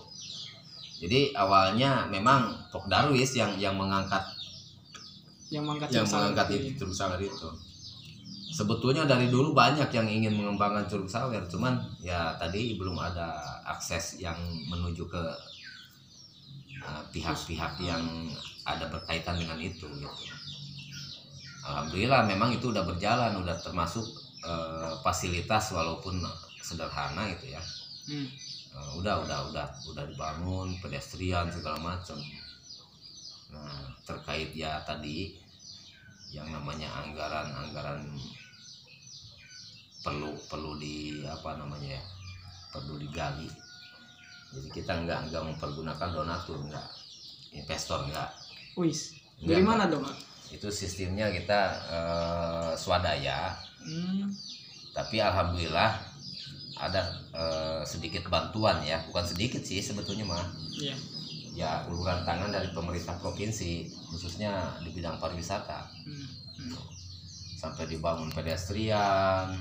Jadi 0.97 1.33
awalnya 1.37 2.09
memang 2.09 2.69
Pok 2.73 2.89
Darwis 2.89 3.37
yang 3.37 3.53
yang 3.61 3.77
mengangkat 3.77 4.23
Yang 5.47 5.63
mengangkat 5.63 5.89
yang 5.93 6.07
mengangkat 6.09 6.47
itu. 6.57 6.83
Curug 6.83 6.95
Sawer 6.97 7.21
itu. 7.21 7.49
Sebetulnya 8.51 9.05
dari 9.05 9.29
dulu 9.29 9.53
banyak 9.53 9.87
yang 9.93 10.09
ingin 10.09 10.33
mengembanggan 10.33 10.89
Curug 10.89 11.07
Sawer, 11.07 11.45
cuman 11.45 11.77
ya 12.01 12.33
tadi 12.41 12.75
belum 12.75 12.97
ada 12.97 13.37
akses 13.63 14.17
yang 14.17 14.35
menuju 14.67 15.05
ke 15.05 15.23
uh, 16.81 17.03
pihak-pihak 17.13 17.77
yang 17.79 18.03
ada 18.65 18.89
berkaitan 18.89 19.37
dengan 19.37 19.61
itu 19.61 19.85
gitu. 19.85 20.09
Alhamdulillah 21.67 22.25
memang 22.25 22.55
itu 22.55 22.71
udah 22.71 22.83
berjalan, 22.87 23.37
udah 23.43 23.55
termasuk 23.59 24.03
uh, 24.43 24.97
fasilitas 25.03 25.71
walaupun 25.75 26.23
sederhana 26.63 27.27
gitu 27.35 27.55
ya. 27.55 27.61
Hmm. 28.07 28.27
Uh, 28.75 28.99
udah 28.99 29.23
udah 29.23 29.39
udah. 29.51 29.67
Udah 29.91 30.03
dibangun 30.07 30.75
pedestrian 30.81 31.47
segala 31.51 31.79
macam 31.79 32.19
nah 33.47 33.95
terkait 34.03 34.51
ya 34.51 34.83
tadi 34.83 35.39
yang 36.35 36.51
namanya 36.51 36.91
anggaran 36.99 37.47
anggaran 37.47 38.03
perlu 40.03 40.35
perlu 40.51 40.75
di 40.75 41.23
apa 41.23 41.55
namanya 41.55 41.95
ya 41.95 42.03
perlu 42.71 42.99
digali. 42.99 43.47
Jadi 44.51 44.67
kita 44.71 45.03
nggak 45.03 45.31
nggak 45.31 45.43
mempergunakan 45.43 46.09
donatur 46.11 46.59
nggak. 46.67 46.87
Investor 47.55 48.03
nggak. 48.11 48.29
Wis. 48.75 49.15
Dari 49.39 49.63
mana 49.63 49.87
dong? 49.87 50.07
Itu 50.51 50.71
sistemnya 50.71 51.31
kita 51.31 51.59
eh, 51.91 52.71
swadaya. 52.75 53.55
Hmm. 53.87 54.27
tapi 54.91 55.21
alhamdulillah 55.23 55.95
ada 56.79 57.01
eh, 57.33 57.81
sedikit 57.83 58.25
bantuan 58.27 58.79
ya 58.81 59.01
bukan 59.05 59.25
sedikit 59.25 59.61
sih 59.61 59.79
sebetulnya 59.79 60.23
mah 60.23 60.45
Iya. 60.77 60.95
ya 61.57 61.71
uluran 61.89 62.21
tangan 62.21 62.53
dari 62.53 62.69
pemerintah 62.69 63.17
provinsi 63.17 63.89
khususnya 64.07 64.77
di 64.79 64.93
bidang 64.93 65.17
pariwisata 65.17 65.89
Hmm. 66.05 66.27
Hmm. 66.57 66.77
sampai 67.57 67.89
dibangun 67.89 68.29
pedestrian 68.29 69.57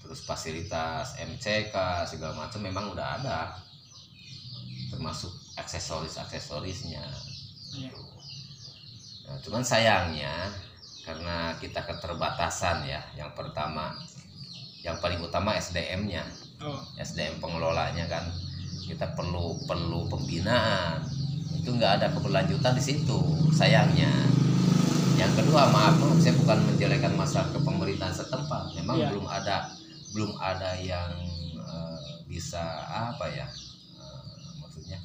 terus 0.00 0.22
fasilitas 0.22 1.18
MCK 1.18 1.74
segala 2.04 2.34
macam 2.36 2.62
memang 2.62 2.90
udah 2.90 3.18
ada 3.18 3.58
termasuk 4.88 5.30
aksesoris 5.54 6.14
aksesorisnya 6.16 7.02
Iya. 7.70 7.90
Nah, 9.26 9.38
cuman 9.38 9.62
sayangnya 9.62 10.50
karena 11.00 11.54
kita 11.56 11.82
keterbatasan 11.82 12.82
ya 12.82 12.98
yang 13.14 13.30
pertama 13.30 13.94
yang 14.80 14.96
paling 14.96 15.20
utama 15.20 15.54
SDM-nya 15.54 16.24
Oh. 16.60 16.76
SDM 16.94 17.40
pengelolanya 17.40 18.04
kan 18.04 18.20
kita 18.84 19.16
perlu 19.16 19.56
perlu 19.64 20.04
pembinaan 20.06 21.00
itu 21.54 21.70
nggak 21.70 21.96
ada 21.96 22.06
keberlanjutan 22.10 22.76
di 22.76 22.84
situ 22.84 23.16
sayangnya 23.50 24.12
yang 25.16 25.32
kedua 25.32 25.68
maaf 25.68 25.96
maaf 25.96 26.16
saya 26.16 26.36
bukan 26.36 26.60
menjelekan 26.66 27.12
masalah 27.12 27.48
ke 27.48 27.58
pemerintahan 27.58 28.12
setempat 28.12 28.76
memang 28.76 28.92
Iya. 28.94 29.08
belum 29.08 29.26
ada 29.26 29.56
belum 30.12 30.32
ada 30.36 30.70
yang 30.76 31.08
eh, 31.56 31.98
bisa 32.26 32.60
apa 32.86 33.24
ya 33.26 33.48
eh, 33.96 34.20
maksudnya 34.58 35.00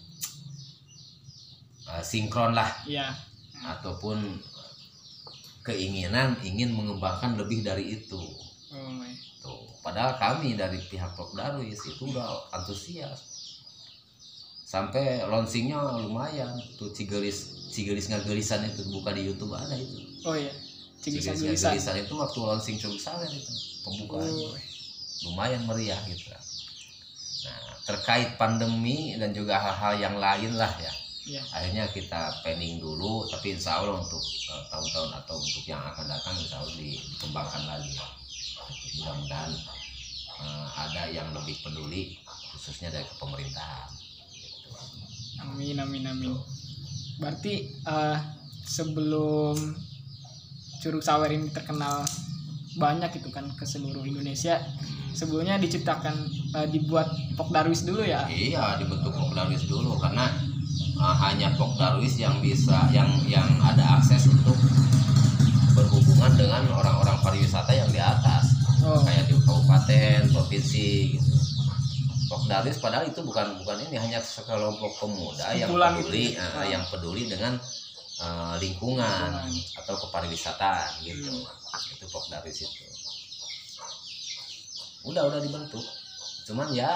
eh, 1.88 2.04
sinkron 2.04 2.52
lah 2.52 2.68
Iya. 2.84 3.16
ataupun 3.64 4.44
keinginan 5.62 6.36
ingin 6.42 6.72
mengembangkan 6.72 7.40
lebih 7.40 7.64
dari 7.64 7.96
itu 7.96 8.20
Oh. 8.76 8.92
Tuh, 9.46 9.62
padahal 9.86 10.18
kami 10.18 10.58
dari 10.58 10.82
pihak 10.82 11.14
Pok 11.14 11.38
Darwis 11.38 11.78
itu 11.86 12.10
udah 12.10 12.50
antusias. 12.50 13.22
Sampai 14.66 15.22
launchingnya 15.22 15.78
lumayan. 16.02 16.58
Tuh 16.82 16.90
Cigelis 16.90 17.70
Cigelis 17.70 18.10
ngagelisan 18.10 18.66
itu 18.66 18.82
buka 18.90 19.14
di 19.14 19.30
YouTube 19.30 19.54
ada 19.54 19.78
itu. 19.78 20.02
Oh 20.26 20.34
iya. 20.34 20.50
Cigelis 20.98 21.38
ngagelisan 21.38 22.02
itu 22.02 22.14
waktu 22.18 22.40
launching 22.42 22.78
Curug 22.82 22.98
Sawer 22.98 23.30
itu 23.30 23.54
pembukaan. 23.86 24.26
Oh. 24.26 24.58
Lumayan 25.30 25.62
meriah 25.70 26.02
gitu. 26.10 26.34
Nah, 27.46 27.62
terkait 27.86 28.34
pandemi 28.42 29.14
dan 29.22 29.30
juga 29.30 29.62
hal-hal 29.62 30.02
yang 30.02 30.16
lain 30.18 30.58
lah 30.58 30.74
ya. 30.82 30.94
Iya. 31.26 31.42
Akhirnya 31.54 31.86
kita 31.90 32.42
pending 32.46 32.78
dulu, 32.82 33.26
tapi 33.30 33.58
insya 33.58 33.82
Allah 33.82 33.98
untuk 33.98 34.22
eh, 34.22 34.64
tahun-tahun 34.70 35.10
atau 35.26 35.36
untuk 35.38 35.64
yang 35.66 35.82
akan 35.82 36.06
datang 36.06 36.38
insya 36.38 36.62
Allah 36.62 36.74
di- 36.78 37.02
dikembangkan 37.02 37.64
lagi. 37.66 37.94
Mudah-mudahan 39.00 39.52
eh, 40.42 40.68
ada 40.76 41.04
yang 41.12 41.30
lebih 41.36 41.60
peduli 41.62 42.20
khususnya 42.56 42.90
dari 42.90 43.08
pemerintahan. 43.20 43.90
Gitu. 44.32 44.70
Amin 45.44 45.78
amin 45.78 46.04
amin. 46.10 46.34
Berarti 47.22 47.70
eh, 47.72 48.18
sebelum 48.66 49.56
Curug 50.82 51.02
Sawer 51.02 51.34
ini 51.34 51.50
terkenal 51.50 52.06
banyak 52.76 53.18
itu 53.18 53.30
kan 53.32 53.48
ke 53.56 53.66
seluruh 53.66 54.04
Indonesia. 54.04 54.60
Sebelumnya 55.16 55.56
diciptakan 55.58 56.16
eh, 56.60 56.68
dibuat 56.70 57.08
Pok 57.40 57.50
Darwis 57.50 57.88
dulu 57.88 58.04
ya. 58.04 58.28
Iya 58.28 58.78
dibentuk 58.78 59.16
Pok 59.16 59.32
Darwis 59.32 59.64
dulu 59.66 59.96
karena 59.98 60.28
eh, 60.76 61.16
hanya 61.26 61.56
Pok 61.56 61.80
Darwis 61.80 62.20
yang 62.20 62.44
bisa 62.44 62.92
yang 62.92 63.10
provinsi 70.58 70.88
gitu 71.14 71.34
Pok 72.26 72.50
Darwis 72.50 72.80
padahal 72.80 73.06
itu 73.06 73.22
bukan 73.22 73.62
bukan 73.62 73.78
ini 73.86 74.00
hanya 74.00 74.18
sekelompok 74.18 74.98
pemuda 74.98 75.54
yang 75.54 75.70
Kumpulan 75.70 75.94
peduli 75.94 76.34
gitu. 76.34 76.42
eh, 76.42 76.50
Ah. 76.50 76.66
yang 76.66 76.84
peduli 76.90 77.24
dengan 77.28 77.54
eh, 78.18 78.56
lingkungan 78.58 79.30
Lingkungan. 79.30 79.78
atau 79.78 79.96
kepariwisataan 80.00 81.04
gitu 81.04 81.30
Hmm. 81.30 81.92
itu 81.92 82.06
Pok 82.08 82.26
Darwis 82.32 82.58
itu 82.58 82.84
udah 85.06 85.22
udah 85.24 85.38
dibentuk 85.38 85.84
cuman 86.46 86.72
ya 86.72 86.90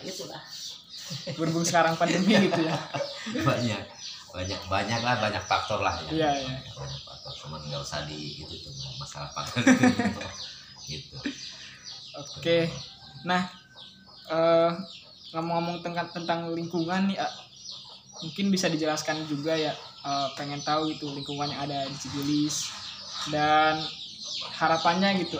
itulah 0.00 0.40
Berhubung 1.36 1.60
sekarang 1.60 1.92
pandemi 1.92 2.32
gitu 2.40 2.64
ya. 2.64 2.72
banyak 3.48 3.82
banyak 4.32 4.60
banyak 4.64 5.00
lah 5.02 5.14
banyak 5.20 5.44
faktor 5.44 5.82
lah 5.82 5.92
ya 6.08 6.08
Iya, 6.08 6.30
iya. 6.40 6.56
banyak 6.72 7.00
faktor 7.02 7.32
cuman 7.36 7.60
nggak 7.60 7.82
usah 7.82 8.08
di 8.08 8.40
itu 8.40 8.54
tuh 8.56 8.72
masalah 8.96 9.28
faktor 9.28 9.60
gitu 10.88 11.16
Oke. 12.14 12.68
Nah, 13.24 13.42
eh 14.30 14.70
ngomong-ngomong 15.32 15.80
tentang 15.80 16.08
tentang 16.12 16.40
lingkungan 16.52 17.08
nih, 17.08 17.18
A, 17.18 17.26
mungkin 18.20 18.52
bisa 18.52 18.68
dijelaskan 18.68 19.24
juga 19.26 19.54
ya. 19.56 19.72
eh, 20.02 20.28
pengen 20.34 20.58
tahu 20.66 20.90
itu 20.90 21.06
lingkungan 21.14 21.46
yang 21.46 21.62
ada 21.62 21.86
di 21.86 21.94
Cibilis 21.94 22.66
dan 23.30 23.78
harapannya 24.58 25.14
gitu. 25.22 25.38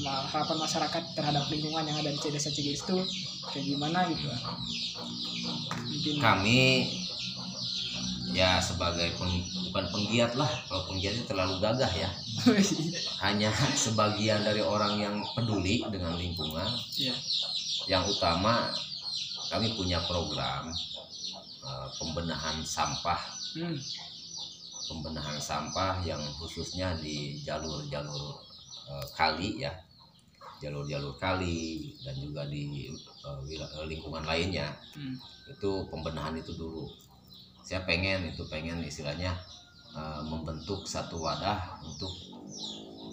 Ma- 0.00 0.24
harapan 0.30 0.62
masyarakat 0.62 1.02
terhadap 1.12 1.50
lingkungan 1.50 1.82
yang 1.84 1.98
ada 1.98 2.14
di 2.14 2.30
desa 2.30 2.54
Cibilis 2.54 2.86
itu 2.86 2.96
kayak 3.50 3.66
gimana 3.66 4.06
gitu, 4.06 4.30
A. 4.30 4.38
Mungkin. 5.90 6.14
kami 6.22 6.60
ya 8.30 8.62
sebagai 8.62 9.10
peng- 9.18 9.46
bukan 9.70 9.84
penggiat 9.90 10.32
lah. 10.38 10.48
Kalau 10.70 10.86
penggiat 10.86 11.14
itu 11.18 11.24
terlalu 11.26 11.58
gagah 11.58 11.90
ya. 11.92 12.10
Hanya 13.24 13.50
sebagian 13.74 14.46
dari 14.46 14.62
orang 14.62 14.98
yang 14.98 15.14
peduli 15.34 15.82
dengan 15.90 16.14
lingkungan. 16.16 16.68
Iya. 16.96 17.14
yang 17.88 18.04
utama 18.04 18.68
kami 19.48 19.72
punya 19.74 19.98
program 20.04 20.68
eh, 21.64 21.88
pembenahan 21.98 22.60
sampah. 22.62 23.18
Hmm. 23.50 23.74
pembenahan 24.90 25.38
sampah 25.38 26.02
yang 26.06 26.18
khususnya 26.38 26.94
di 26.98 27.40
jalur-jalur 27.42 28.38
eh, 28.90 29.06
kali 29.16 29.64
ya. 29.64 29.72
Jalur-jalur 30.60 31.16
kali 31.16 31.88
dan 32.04 32.14
juga 32.20 32.44
di 32.46 32.92
eh, 32.94 33.84
lingkungan 33.88 34.22
lainnya. 34.22 34.70
Hmm. 34.94 35.16
itu 35.50 35.82
pembenahan 35.90 36.38
itu 36.38 36.54
dulu 36.54 36.86
saya 37.70 37.86
pengen 37.86 38.34
itu 38.34 38.42
pengen 38.50 38.82
istilahnya 38.82 39.30
eh, 39.94 40.20
membentuk 40.26 40.82
satu 40.82 41.22
wadah 41.22 41.78
untuk 41.86 42.10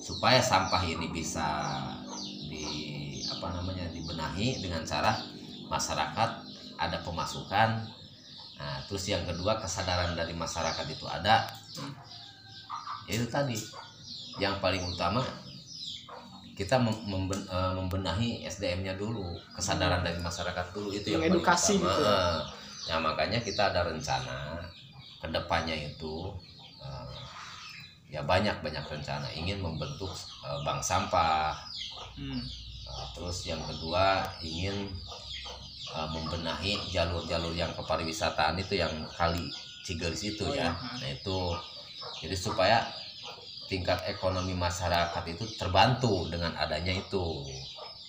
supaya 0.01 0.41
sampah 0.41 0.81
ini 0.81 1.13
bisa 1.13 1.45
di 2.49 2.65
apa 3.29 3.53
namanya 3.53 3.85
dibenahi 3.93 4.57
dengan 4.57 4.81
cara 4.81 5.13
masyarakat 5.69 6.29
ada 6.73 6.97
pemasukan 7.05 7.85
nah 8.57 8.81
terus 8.89 9.05
yang 9.05 9.21
kedua 9.29 9.61
kesadaran 9.61 10.17
dari 10.17 10.33
masyarakat 10.33 10.89
itu 10.89 11.05
ada 11.05 11.45
itu 13.05 13.29
tadi 13.29 13.61
yang 14.41 14.57
paling 14.57 14.81
utama 14.89 15.21
kita 16.57 16.81
eh, 16.81 17.73
membenahi 17.77 18.41
SDM-nya 18.49 18.97
dulu 18.97 19.37
kesadaran 19.53 20.01
dari 20.01 20.17
masyarakat 20.17 20.73
dulu 20.73 20.89
itu 20.89 21.13
yang 21.13 21.21
paling 21.21 21.45
Mengedukasi 21.45 21.77
utama. 21.77 21.85
gitu 21.93 22.01
ya. 22.01 22.17
Nah 22.87 22.97
makanya 23.03 23.39
kita 23.43 23.71
ada 23.71 23.81
rencana 23.89 24.59
ke 25.21 25.27
depannya 25.29 25.75
itu 25.75 26.31
eh, 26.83 27.17
ya 28.13 28.21
banyak 28.23 28.55
banyak 28.63 28.85
rencana 28.87 29.27
ingin 29.35 29.59
membentuk 29.59 30.11
eh, 30.47 30.59
bank 30.65 30.79
sampah 30.83 31.53
Hmm. 32.17 32.41
eh, 32.89 33.07
terus 33.13 33.45
yang 33.45 33.61
kedua 33.69 34.25
ingin 34.41 34.89
membenahi 35.97 36.77
jalur-jalur 36.93 37.53
yang 37.57 37.71
kepariwisataan 37.73 38.59
itu 38.59 38.77
yang 38.77 38.91
kali 39.17 39.49
Cigelis 39.81 40.21
itu 40.35 40.43
Oh, 40.45 40.53
ya 40.53 40.67
iya. 40.67 40.71
nah 40.99 41.09
itu 41.09 41.37
jadi 42.21 42.35
supaya 42.37 42.77
tingkat 43.71 43.99
ekonomi 44.07 44.53
masyarakat 44.53 45.23
itu 45.33 45.43
terbantu 45.57 46.27
dengan 46.31 46.53
adanya 46.59 46.93
itu 46.93 47.25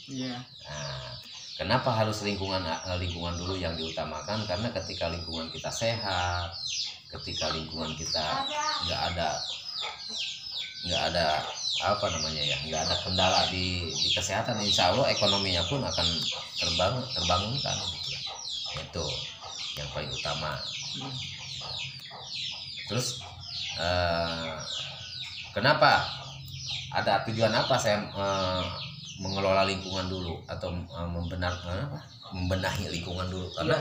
Iya. 0.08 0.40
Nah, 0.64 1.08
kenapa 1.58 1.90
harus 1.90 2.22
lingkungan 2.22 2.62
eh, 2.62 2.98
lingkungan 3.02 3.34
dulu 3.34 3.58
yang 3.58 3.74
diutamakan? 3.74 4.46
Karena 4.46 4.70
ketika 4.70 5.10
lingkungan 5.10 5.50
kita 5.50 5.68
sehat, 5.68 6.54
ketika 7.10 7.50
lingkungan 7.50 7.98
kita 7.98 8.46
nggak 8.86 9.00
ada 9.12 9.42
nggak 10.86 11.02
ada 11.12 11.42
apa 11.82 12.06
namanya 12.14 12.42
ya, 12.42 12.56
nggak 12.70 12.82
ada 12.86 12.96
kendala 13.02 13.40
di, 13.50 13.90
di 13.90 14.08
kesehatan, 14.14 14.62
insya 14.62 14.94
Allah 14.94 15.10
ekonominya 15.10 15.66
pun 15.66 15.82
akan 15.82 16.08
terbangun 16.54 17.04
terbangunkan. 17.10 17.76
Itu 18.78 19.06
yang 19.74 19.90
paling 19.90 20.10
utama. 20.14 20.54
Terus 22.86 23.18
eh, 23.82 24.54
kenapa? 25.50 26.06
Ada 26.88 27.20
tujuan 27.28 27.52
apa 27.52 27.76
saya 27.76 28.00
eh, 28.00 28.87
mengelola 29.18 29.66
lingkungan 29.66 30.06
dulu 30.06 30.38
atau 30.46 30.70
eh, 30.72 31.08
membenar 31.10 31.52
eh, 31.66 31.84
apa? 31.84 31.98
membenahi 32.32 32.86
lingkungan 32.92 33.26
dulu? 33.28 33.50
Karena 33.52 33.78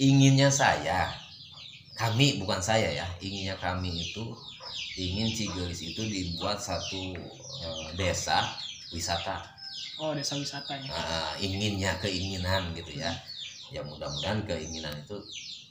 inginnya 0.00 0.48
saya, 0.48 1.12
kami 1.92 2.40
bukan 2.40 2.60
saya 2.60 2.88
ya, 2.88 3.06
inginnya 3.20 3.56
kami 3.60 4.00
itu 4.00 4.24
ingin 4.96 5.28
Cigelis 5.32 5.80
itu 5.84 6.02
dibuat 6.08 6.56
satu 6.56 7.12
eh, 7.60 7.88
desa 7.96 8.48
wisata. 8.90 9.44
Oh, 10.00 10.16
desa 10.16 10.40
wisata 10.40 10.72
ya. 10.80 10.88
Nah, 10.88 11.32
inginnya 11.36 11.92
keinginan 12.00 12.72
gitu 12.72 12.96
ya. 12.96 13.12
Ya 13.70 13.84
mudah-mudahan 13.84 14.42
keinginan 14.48 14.90
itu 14.96 15.14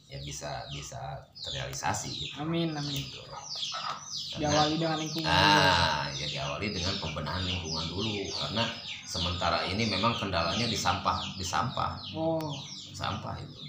ya 0.10 0.22
bisa 0.22 0.70
bisa 0.74 1.18
terrealisasi 1.42 2.10
gitu. 2.14 2.34
Amin, 2.42 2.72
amin. 2.78 3.04
Karena- 3.10 4.09
Diawali 4.40 4.76
dengan 4.76 4.98
lingkungan. 4.98 5.28
dulu. 5.28 5.60
Ah, 5.68 6.04
ya 6.12 6.26
diawali 6.26 6.68
dengan 6.70 6.94
pembenahan 6.98 7.44
lingkungan 7.44 7.86
dulu 7.86 8.16
karena 8.32 8.64
sementara 9.04 9.66
ini 9.66 9.84
memang 9.86 10.16
kendalanya 10.16 10.64
di 10.64 10.76
sampah, 10.76 11.20
di 11.36 11.44
sampah, 11.44 12.00
Oh, 12.12 12.56
sampah 12.92 13.36
itu. 13.36 13.60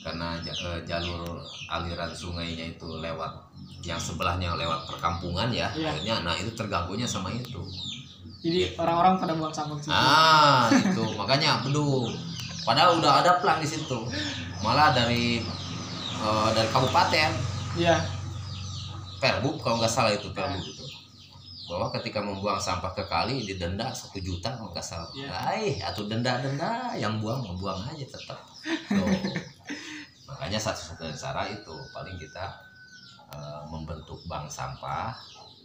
Karena 0.00 0.38
eh, 0.38 0.80
jalur 0.82 1.36
aliran 1.68 2.08
sungainya 2.10 2.72
itu 2.72 2.88
lewat 2.98 3.32
yang 3.82 3.98
sebelahnya 3.98 4.54
lewat 4.54 4.86
perkampungan 4.86 5.50
ya, 5.50 5.68
Iya. 5.70 5.92
akhirnya 5.92 6.14
nah 6.22 6.34
itu 6.34 6.50
terganggunya 6.52 7.06
sama 7.06 7.30
itu. 7.30 7.62
jadi 8.38 8.70
orang-orang 8.78 9.18
pada 9.18 9.32
buang 9.34 9.50
sampah 9.50 9.74
situ. 9.76 9.90
Ah, 9.90 10.70
itu 10.70 11.02
makanya 11.14 11.58
belum. 11.60 12.06
Padahal 12.62 13.02
udah 13.02 13.18
ada 13.18 13.42
plan 13.42 13.58
di 13.58 13.66
situ. 13.66 13.98
Malah 14.62 14.94
dari 14.94 15.42
eh, 16.16 16.48
dari 16.54 16.68
kabupaten 16.70 17.30
Iya. 17.74 17.98
Perbub 19.18 19.56
kalau 19.62 19.82
nggak 19.82 19.90
salah 19.92 20.12
itu 20.14 20.30
Perbub 20.30 20.62
itu 20.62 20.84
bahwa 21.68 21.92
ketika 22.00 22.24
membuang 22.24 22.56
sampah 22.56 22.96
ke 22.96 23.04
kali 23.04 23.44
didenda 23.44 23.92
satu 23.92 24.16
juta 24.24 24.56
kalau 24.56 24.72
nggak 24.72 24.82
salah. 24.82 25.04
Iya. 25.12 25.28
Ay, 25.28 25.76
atau 25.84 26.08
denda-denda 26.08 26.96
yang 26.96 27.20
buang 27.20 27.44
membuang 27.44 27.84
aja 27.84 28.08
tetap. 28.08 28.40
Tuh. 28.88 29.04
Makanya 30.24 30.56
satu-satunya 30.56 31.12
cara 31.12 31.44
itu 31.52 31.76
paling 31.92 32.16
kita 32.16 32.56
eh, 33.36 33.62
membentuk 33.68 34.24
bank 34.24 34.48
sampah. 34.48 35.12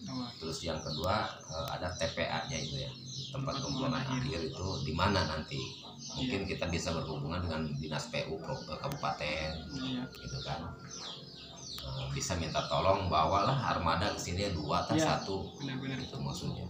Oh, 0.03 0.27
Terus 0.35 0.67
yang 0.67 0.83
kedua 0.83 1.23
eh, 1.47 1.67
ada 1.71 1.87
TPA-nya 1.95 2.57
itu 2.59 2.83
ya 2.83 2.91
tempat 3.31 3.63
pembuangan 3.63 4.03
akhir 4.03 4.43
itu 4.43 4.67
di 4.83 4.91
mana 4.91 5.23
nanti. 5.23 5.79
Mungkin 6.13 6.45
kita 6.45 6.67
bisa 6.67 6.91
berhubungan 6.93 7.41
dengan 7.47 7.63
dinas 7.79 8.11
PU 8.11 8.37
pro- 8.37 8.67
kabupaten 8.67 9.49
iya. 9.73 10.03
gitu 10.13 10.37
kan 10.45 10.61
Eh, 10.61 11.12
bisa 12.09 12.33
minta 12.33 12.61
tolong 12.63 13.07
bawalah 13.07 13.57
armada 13.67 14.05
ke 14.07 14.19
sini 14.21 14.51
dua 14.51 14.81
atau 14.81 14.93
Iya. 14.93 15.05
satu 15.09 15.35
Benar-benar. 15.57 15.97
itu 15.97 16.15
maksudnya 16.15 16.63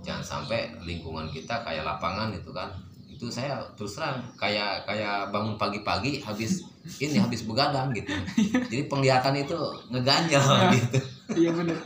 jangan 0.00 0.20
sampai 0.20 0.68
lingkungan 0.80 1.26
kita 1.28 1.62
kayak 1.62 1.82
lapangan 1.82 2.28
itu 2.30 2.50
kan 2.50 2.68
itu 3.06 3.30
saya 3.30 3.56
terus 3.72 3.94
terang 3.94 4.18
kayak 4.34 4.82
kayak 4.84 5.30
bangun 5.30 5.54
pagi-pagi 5.54 6.18
habis 6.18 6.66
ini 6.98 7.16
habis 7.16 7.42
begadang 7.42 7.88
gitu 7.90 8.10
jadi 8.68 8.84
penglihatan 8.84 9.38
itu 9.38 9.56
ngeganjal 9.88 10.42
gitu 10.72 10.98
Iya 11.32 11.50
benar. 11.50 11.78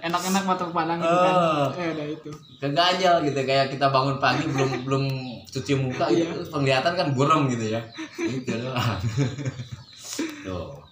Enak-enak 0.00 0.42
mata 0.44 0.64
pandang 0.68 0.98
gitu 0.98 1.14
kan. 1.16 1.34
Oh. 1.36 1.68
Eh, 1.74 1.90
udah 1.92 2.06
itu. 2.08 2.30
ngeganjal 2.58 3.14
gitu 3.22 3.40
kayak 3.40 3.66
kita 3.68 3.86
bangun 3.86 4.18
pagi 4.18 4.48
belum 4.48 4.70
belum 4.88 5.04
cuci 5.46 5.72
muka 5.76 6.10
gitu 6.10 6.32
Iya. 6.34 6.50
penglihatan 6.50 6.92
kan 6.96 7.06
buram 7.12 7.46
gitu 7.46 7.70
ya 7.70 7.80
gitu 8.18 8.50
doang 8.56 8.98
tuh 10.44 10.74
nah 10.74 10.87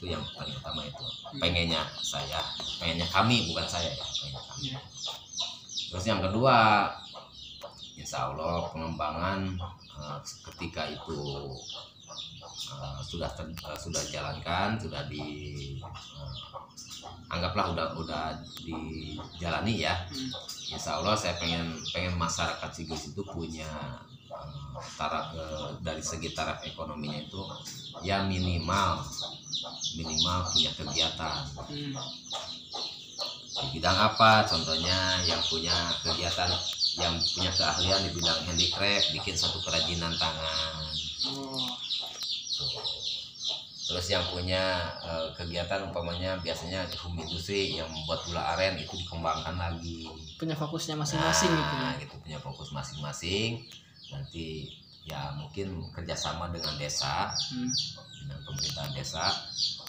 itu 0.00 0.08
yang 0.08 0.24
paling 0.32 0.56
utama 0.56 0.80
itu 0.82 1.04
pengennya 1.36 1.84
saya 2.00 2.40
pengennya 2.80 3.04
kami 3.06 3.52
bukan 3.52 3.68
saya 3.68 3.92
ya 3.92 4.00
pengennya 4.00 4.40
kami 4.40 4.60
Iya. 4.64 4.78
terus 5.92 6.04
yang 6.08 6.20
kedua 6.24 6.56
insya 7.94 8.32
Allah 8.32 8.64
pengembangan 8.72 9.60
eh, 10.00 10.18
ketika 10.48 10.88
itu 10.88 11.20
eh, 12.72 12.98
sudah 13.04 13.28
ter- 13.36 13.52
eh, 13.52 13.76
sudah 13.78 14.02
jalankan 14.08 14.80
sudah 14.80 15.04
di 15.04 15.20
eh, 15.76 17.28
anggaplah 17.28 17.76
udah 17.76 17.86
udah 17.94 18.24
dijalani 18.56 19.84
ya 19.84 19.94
Hmm. 20.08 20.32
Insya 20.70 21.02
Allah 21.02 21.18
saya 21.18 21.34
pengen 21.36 21.74
pengen 21.90 22.14
masyarakat 22.14 22.70
Sigis 22.70 23.10
itu 23.10 23.22
punya 23.26 23.66
taraf 24.96 25.36
eh, 25.36 25.68
dari 25.84 26.00
segi 26.00 26.32
taraf 26.32 26.64
ekonominya 26.64 27.20
itu 27.20 27.42
ya 28.06 28.24
minimal 28.24 29.04
minimal 29.96 30.38
punya 30.48 30.70
kegiatan. 30.72 31.36
Hmm. 31.68 31.94
di 33.60 33.66
bidang 33.76 33.98
apa? 33.98 34.46
Contohnya 34.48 35.20
yang 35.28 35.42
punya 35.44 35.74
kegiatan 36.00 36.48
yang 36.96 37.12
punya 37.20 37.50
keahlian 37.52 38.08
di 38.08 38.10
bidang 38.16 38.40
handicraft 38.48 39.12
bikin 39.12 39.36
satu 39.36 39.60
kerajinan 39.60 40.16
tangan. 40.16 40.88
Oh, 41.28 41.68
terus 43.90 44.06
yang 44.08 44.24
punya 44.32 44.80
eh, 45.02 45.28
kegiatan 45.36 45.90
umpamanya 45.90 46.40
biasanya 46.40 46.88
di 46.88 46.96
home 46.96 47.20
industri 47.26 47.76
yang 47.76 47.90
membuat 47.90 48.24
gula 48.24 48.42
aren 48.56 48.80
itu 48.80 48.96
dikembangkan 48.96 49.58
lagi. 49.60 50.08
Punya 50.40 50.56
fokusnya 50.56 50.96
masing-masing 50.96 51.50
gitu 51.52 51.74
ya? 51.74 51.84
Nah, 51.84 51.94
gitu 52.00 52.14
punya 52.22 52.38
fokus 52.40 52.70
masing-masing 52.72 53.60
nanti 54.10 54.68
ya 55.02 55.32
mungkin 55.32 55.80
kerjasama 55.90 56.50
dengan 56.50 56.76
desa 56.76 57.32
Hmm. 57.50 57.70
dengan 58.20 58.38
pemerintahan 58.44 58.92
desa 58.92 59.24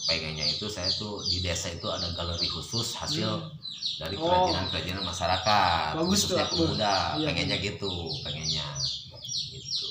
pengennya 0.02 0.48
itu 0.48 0.66
saya 0.66 0.88
tuh 0.90 1.20
di 1.24 1.44
desa 1.44 1.68
itu 1.70 1.86
ada 1.86 2.08
galeri 2.12 2.48
khusus 2.48 2.96
hasil 2.96 3.28
Hmm. 3.28 3.52
dari 4.00 4.16
Oh. 4.16 4.26
kerajinan-kerajinan 4.26 5.04
masyarakat 5.04 5.90
Bagus 5.94 6.26
tuh, 6.26 6.34
khususnya 6.34 6.46
Pak. 6.46 6.52
pemuda 6.52 6.94
Iya. 7.20 7.26
pengennya 7.28 7.58
gitu 7.60 7.92
pengennya 8.24 8.68
gitu 9.52 9.88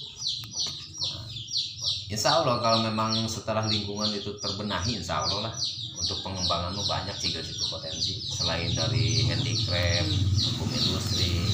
Insya 2.10 2.42
Allah 2.42 2.58
kalau 2.58 2.82
memang 2.82 3.22
setelah 3.30 3.70
lingkungan 3.70 4.10
itu 4.10 4.34
terbenahi 4.36 4.98
Insya 4.98 5.22
Allah 5.22 5.46
lah 5.46 5.54
untuk 5.94 6.26
pengembangan 6.26 6.74
lu 6.74 6.82
banyak 6.82 7.14
sih 7.14 7.30
itu 7.30 7.44
potensi 7.70 8.18
selain 8.26 8.72
dari 8.72 9.28
handicraft, 9.28 10.10
hukum 10.42 10.68
industri, 10.72 11.44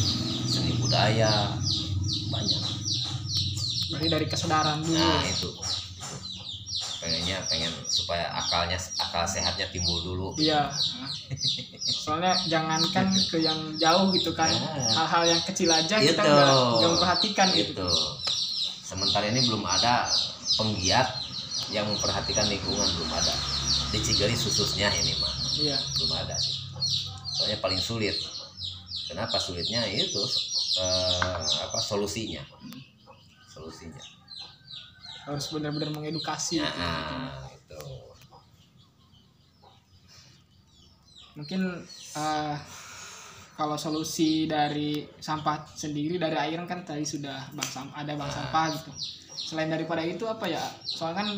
seni 0.47 0.73
budaya 0.81 1.51
banyak. 2.29 2.63
berarti 3.87 4.09
dari 4.09 4.27
kesadaran 4.27 4.79
dulu 4.81 4.95
Nah 4.95 5.23
itu, 5.23 5.47
pengennya 6.99 7.39
pengen 7.47 7.71
supaya 7.87 8.27
akalnya 8.35 8.75
akal 8.97 9.23
sehatnya 9.25 9.67
timbul 9.69 10.01
dulu. 10.01 10.29
iya 10.37 10.67
soalnya 11.87 12.35
jangankan 12.47 13.07
ke 13.31 13.39
yang 13.39 13.59
jauh 13.77 14.11
gitu 14.11 14.33
kan 14.33 14.51
Nah. 14.51 14.91
hal-hal 14.93 15.23
yang 15.29 15.43
kecil 15.43 15.69
aja 15.69 15.97
kita 15.97 16.19
Itu. 16.19 16.27
nggak 16.27 16.49
nggak 16.77 16.91
memperhatikan 16.93 17.49
gitu 17.53 17.73
Itu. 17.73 17.91
Sementara 18.83 19.27
ini 19.27 19.43
belum 19.43 19.63
ada 19.63 20.07
penggiat 20.55 21.09
yang 21.69 21.87
memperhatikan 21.87 22.47
lingkungan 22.47 22.87
belum 22.93 23.11
ada. 23.13 23.35
Di 23.91 23.99
Cigaris 23.99 24.39
khususnya 24.41 24.87
ini 24.93 25.15
mah. 25.17 25.31
iya 25.57 25.75
belum 25.95 26.11
ada 26.17 26.35
sih 26.37 26.55
soalnya 27.33 27.59
paling 27.59 27.79
sulit 27.79 28.17
kenapa 29.07 29.37
sulitnya 29.37 29.85
itu 29.87 30.23
eh, 30.81 31.43
apa 31.67 31.79
solusinya. 31.81 32.43
Solusinya. 33.49 34.03
Harus 35.27 35.47
benar-benar 35.51 35.91
mengedukasi. 35.91 36.63
Gitu. 36.63 36.71
nah 36.79 37.49
itu. 37.51 37.83
Mungkin 41.37 41.61
eh, 42.17 42.57
kalau 43.57 43.77
solusi 43.81 44.45
dari 44.45 45.05
sampah 45.17 45.65
sendiri 45.73 46.21
dari 46.21 46.37
air 46.37 46.61
kan 46.69 46.85
tadi 46.85 47.05
sudah 47.05 47.49
bank 47.57 47.69
sampah 47.69 47.97
ada 47.97 48.13
bank 48.17 48.33
sampah 48.33 48.67
gitu. 48.77 48.93
Selain 49.37 49.71
daripada 49.71 50.03
itu 50.05 50.25
apa 50.29 50.49
ya? 50.49 50.63
Soalnya 50.85 51.25
kan 51.25 51.29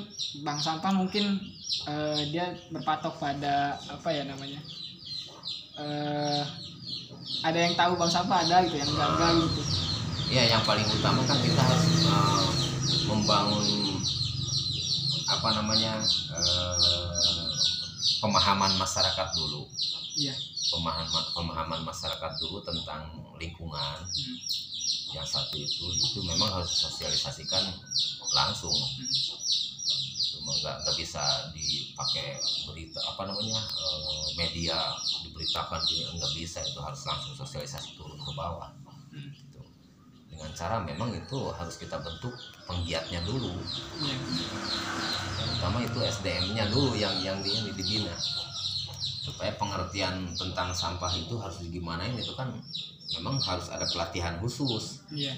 bank 0.43 0.61
sampah 0.63 0.93
mungkin 0.95 1.39
eh, 1.87 2.21
dia 2.31 2.55
berpatok 2.71 3.19
pada 3.23 3.79
apa 3.91 4.09
ya 4.11 4.27
namanya 4.27 4.59
eh 5.79 6.43
ada 7.43 7.59
yang 7.59 7.75
tahu 7.79 7.93
bank 7.95 8.11
sampah 8.11 8.43
ada 8.43 8.67
gitu 8.67 8.77
yang 8.83 8.91
enggak 8.91 9.31
gitu. 9.47 9.63
Ya 10.29 10.43
yang 10.45 10.63
paling 10.67 10.85
utama 10.85 11.25
kan 11.25 11.39
kita 11.41 11.63
harus 11.63 12.05
eh, 12.05 12.47
membangun 13.09 13.65
apa 15.29 15.49
namanya 15.57 16.03
eh, 16.35 17.19
pemahaman 18.21 18.73
masyarakat 18.77 19.29
dulu. 19.39 19.65
Iya. 20.19 20.35
Pemahaman 20.69 21.25
pemahaman 21.33 21.81
masyarakat 21.87 22.33
dulu 22.43 22.61
tentang 22.65 23.09
lingkungan. 23.39 23.99
Hmm. 24.05 24.39
yang 25.09 25.25
satu 25.25 25.57
itu 25.57 25.89
itu 25.97 26.21
memang 26.21 26.53
harus 26.53 26.69
disosialisasikan 26.69 27.65
langsung. 28.29 28.77
Hmm. 28.77 29.09
Nggak 30.51 30.77
nggak 30.83 30.97
bisa 30.97 31.21
dipakai 31.53 32.37
berita 32.65 33.01
apa 33.03 33.23
namanya 33.25 33.61
eh, 33.61 34.27
media 34.35 34.77
diberitakan 35.23 35.81
di 35.85 36.05
nggak 36.09 36.33
bisa 36.33 36.59
itu 36.61 36.79
harus 36.79 37.03
langsung 37.05 37.35
sosialisasi 37.35 37.95
turun 37.95 38.17
ke 38.17 38.33
bawah 38.33 38.71
Hmm. 39.09 39.33
gitu. 39.33 39.65
dengan 40.29 40.53
cara 40.53 40.77
memang 40.85 41.09
itu 41.11 41.39
harus 41.51 41.81
kita 41.81 41.97
bentuk 41.99 42.37
penggiatnya 42.65 43.25
dulu 43.25 43.57
Iya. 44.05 44.17
yang 45.39 45.49
utama 45.57 45.81
itu 45.81 45.99
SDM-nya 45.99 46.69
dulu 46.69 46.93
yang 46.93 47.17
yang 47.25 47.41
di, 47.41 47.57
yang 47.57 47.65
dibina 47.65 48.13
supaya 49.25 49.53
pengertian 49.57 50.29
tentang 50.37 50.73
sampah 50.73 51.13
itu 51.13 51.37
harus 51.41 51.61
digimanain 51.61 52.13
itu 52.15 52.33
kan 52.37 52.53
memang 53.17 53.41
harus 53.41 53.69
ada 53.69 53.89
pelatihan 53.89 54.37
khusus 54.39 55.05
iya 55.11 55.33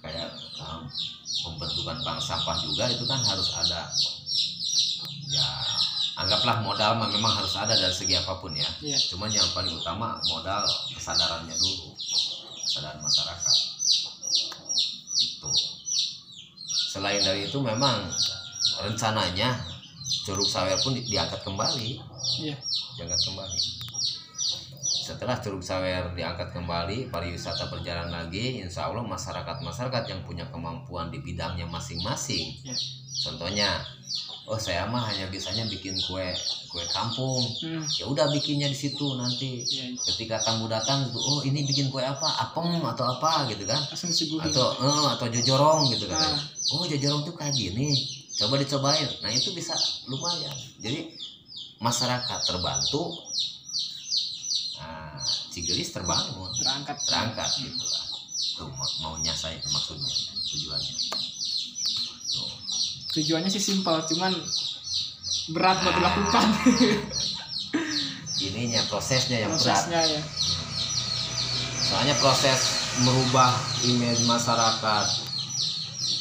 kayak 0.00 0.28
um, 0.60 0.84
pembentukan 1.40 1.96
bank 2.04 2.20
sampah 2.20 2.56
juga 2.60 2.84
itu 2.84 3.04
kan 3.08 3.20
harus 3.20 3.48
ada 3.56 3.88
ya 5.30 5.46
anggaplah 6.20 6.60
modal 6.60 7.00
memang 7.00 7.32
harus 7.32 7.56
ada 7.56 7.72
dari 7.72 7.94
segi 7.94 8.12
apa 8.18 8.36
pun 8.36 8.52
ya. 8.52 8.66
Iya. 8.84 8.98
Cuman 9.14 9.32
yang 9.32 9.46
paling 9.56 9.72
utama 9.72 10.20
modal 10.28 10.66
kesadarannya 10.92 11.56
dulu 11.56 11.96
kesadaran 12.60 13.00
masyarakat. 13.00 13.56
Itu 15.20 15.50
selain 16.92 17.24
dari 17.24 17.48
itu 17.48 17.56
memang 17.62 18.10
rencananya 18.84 19.56
Curug 20.26 20.44
Sawer 20.44 20.76
pun 20.84 20.92
di- 20.92 21.06
diangkat 21.08 21.40
kembali. 21.40 21.88
Iya. 22.44 22.56
Diangkat 23.00 23.20
kembali. 23.30 23.58
Setelah 25.00 25.40
Curug 25.40 25.64
Sawer 25.64 26.12
diangkat 26.12 26.52
kembali 26.52 27.08
pariwisata 27.08 27.72
berjalan 27.72 28.12
lagi 28.12 28.60
insya 28.60 28.92
Allah 28.92 29.02
masyarakat-masyarakat 29.08 30.04
yang 30.06 30.20
punya 30.28 30.44
kemampuan 30.52 31.08
di 31.08 31.18
bidangnya 31.18 31.66
masing-masing 31.66 32.54
iya 32.62 32.76
contohnya 33.20 33.84
oh 34.50 34.58
saya 34.58 34.82
mah 34.90 35.06
hanya 35.06 35.30
bisanya 35.30 35.62
bikin 35.70 35.94
kue 36.02 36.26
kue 36.66 36.84
kampung. 36.90 37.38
Hmm. 37.62 37.82
ya 37.86 38.06
udah 38.10 38.26
bikinnya 38.34 38.66
di 38.66 38.74
situ 38.74 39.14
nanti. 39.14 39.62
Iya. 39.62 39.94
ketika 40.10 40.42
tamu 40.42 40.66
datang 40.66 41.06
gitu 41.06 41.18
oh 41.22 41.40
ini 41.46 41.62
bikin 41.62 41.86
kue 41.90 42.02
apa? 42.02 42.26
Apem 42.50 42.82
atau 42.82 43.06
apa 43.06 43.46
gitu 43.46 43.62
kan? 43.62 43.78
Disuguhin 43.94 44.50
atau 44.50 44.74
eh, 44.82 45.06
atau 45.14 45.26
jojorong 45.30 45.94
gitu 45.94 46.10
kan. 46.10 46.18
Ah. 46.18 46.38
oh 46.74 46.82
jojorong 46.82 47.22
tuh 47.22 47.34
kayak 47.38 47.54
gini. 47.54 47.94
Coba 48.34 48.58
dicobain. 48.58 49.08
Nah 49.22 49.30
itu 49.30 49.54
bisa 49.54 49.76
lumayan. 50.10 50.54
Jadi 50.82 51.14
masyarakat 51.78 52.40
terbantu. 52.42 53.14
Nah 54.82 55.14
Cigelis 55.54 55.94
terbangun. 55.94 56.50
Terangkat. 56.58 56.96
Terangkat 57.06 57.50
gitu 57.62 57.86
lah. 57.86 58.04
Tuh 58.58 58.70
ma- 58.74 58.96
maunya 59.06 59.34
saya 59.34 59.58
maksudnya 59.62 60.10
tujuannya. 60.50 60.94
tuh 61.06 61.29
tujuannya 63.10 63.48
sih 63.48 63.58
simpel 63.60 63.98
cuman 64.04 64.32
berat 65.50 65.78
buat 65.80 65.94
dilakukan 65.94 66.46
ininya 68.40 68.80
prosesnya 68.86 69.44
yang 69.44 69.52
berat 69.52 69.66
prosesnya 69.82 70.00
ya 70.00 70.20
soalnya 71.80 72.14
proses 72.16 72.60
merubah 73.00 73.50
image 73.84 74.22
masyarakat 74.24 75.06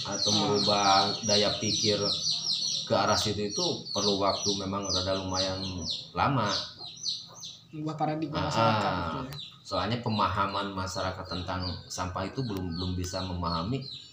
atau 0.10 0.30
Hmm. 0.32 0.40
merubah 0.42 0.90
daya 1.24 1.54
pikir 1.56 2.02
ke 2.84 2.94
arah 2.96 3.14
situ 3.14 3.46
itu 3.46 3.66
perlu 3.92 4.18
waktu 4.18 4.50
memang 4.58 4.82
rada 4.84 5.14
lumayan 5.16 5.62
lama 6.12 6.50
mengubah 7.70 7.96
paradigma 7.96 8.38
Ah, 8.40 8.44
masyarakat 8.50 8.82
ah. 8.84 8.98
gitu 8.98 9.18
ya. 9.22 9.34
soalnya 9.62 9.98
pemahaman 10.02 10.74
masyarakat 10.74 11.26
tentang 11.28 11.62
sampah 11.86 12.26
itu 12.26 12.42
belum 12.42 12.66
belum 12.74 12.92
bisa 12.98 13.22
memahami 13.22 13.78
"Ah, 13.78 14.09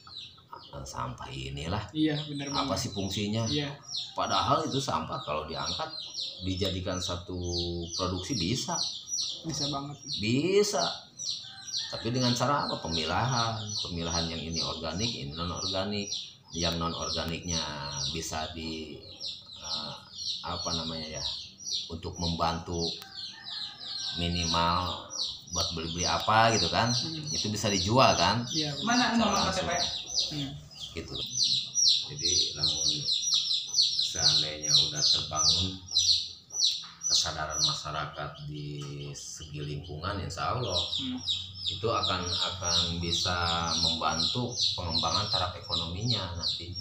sampah 0.84 1.28
inilah. 1.30 1.80
Iya 1.94 2.18
benar 2.26 2.52
apa 2.52 2.74
banget. 2.74 2.78
sih 2.82 2.90
fungsinya? 2.92 3.44
Iya. 3.48 3.70
Padahal 4.12 4.66
itu 4.66 4.76
sampah 4.82 5.22
kalau 5.24 5.48
diangkat 5.48 5.88
dijadikan 6.44 7.00
satu 7.00 7.38
produksi 7.96 8.36
bisa. 8.36 8.76
Bisa 9.46 9.70
banget. 9.72 9.96
Bisa. 10.20 10.84
Tapi 11.94 12.12
dengan 12.12 12.34
cara 12.34 12.66
apa? 12.66 12.76
Pemilahan. 12.82 13.62
Pemilahan 13.80 14.26
yang 14.28 14.42
ini 14.42 14.60
organik 14.60 15.08
ini 15.08 15.32
non 15.32 15.54
organik 15.54 16.10
yang 16.52 16.76
non 16.76 16.92
organiknya 16.92 17.60
bisa 18.12 18.50
di 18.52 18.98
eh, 19.62 19.94
apa 20.46 20.70
namanya 20.74 21.20
ya 21.20 21.24
untuk 21.90 22.18
membantu 22.18 22.90
minimal 24.16 25.06
buat 25.54 25.68
beli-beli 25.72 26.04
apa 26.04 26.52
gitu 26.58 26.68
kan. 26.68 26.90
Hmm. 26.90 27.32
itu 27.32 27.46
bisa 27.48 27.70
dijual 27.70 28.12
kan? 28.18 28.42
Iya 28.50 28.74
benar. 28.76 28.84
Mana 28.84 29.04
nomor. 29.16 29.52
KTP? 29.52 29.70
Hmm. 30.34 30.50
Gitu 30.96 31.16
jadi 32.08 32.32
namun 32.56 32.88
seandainya 34.00 34.72
udah 34.72 35.02
terbangun 35.04 35.76
kesadaran 37.06 37.60
masyarakat 37.62 38.30
di 38.50 38.80
segi 39.14 39.62
lingkungan 39.62 40.18
insya 40.18 40.56
Allah 40.56 40.80
Hmm. 40.96 41.20
itu 41.66 41.86
akan 41.90 42.22
akan 42.22 43.02
bisa 43.02 43.34
membantu 43.82 44.54
pengembangan 44.78 45.26
taraf 45.30 45.50
ekonominya 45.58 46.38
nantinya. 46.38 46.78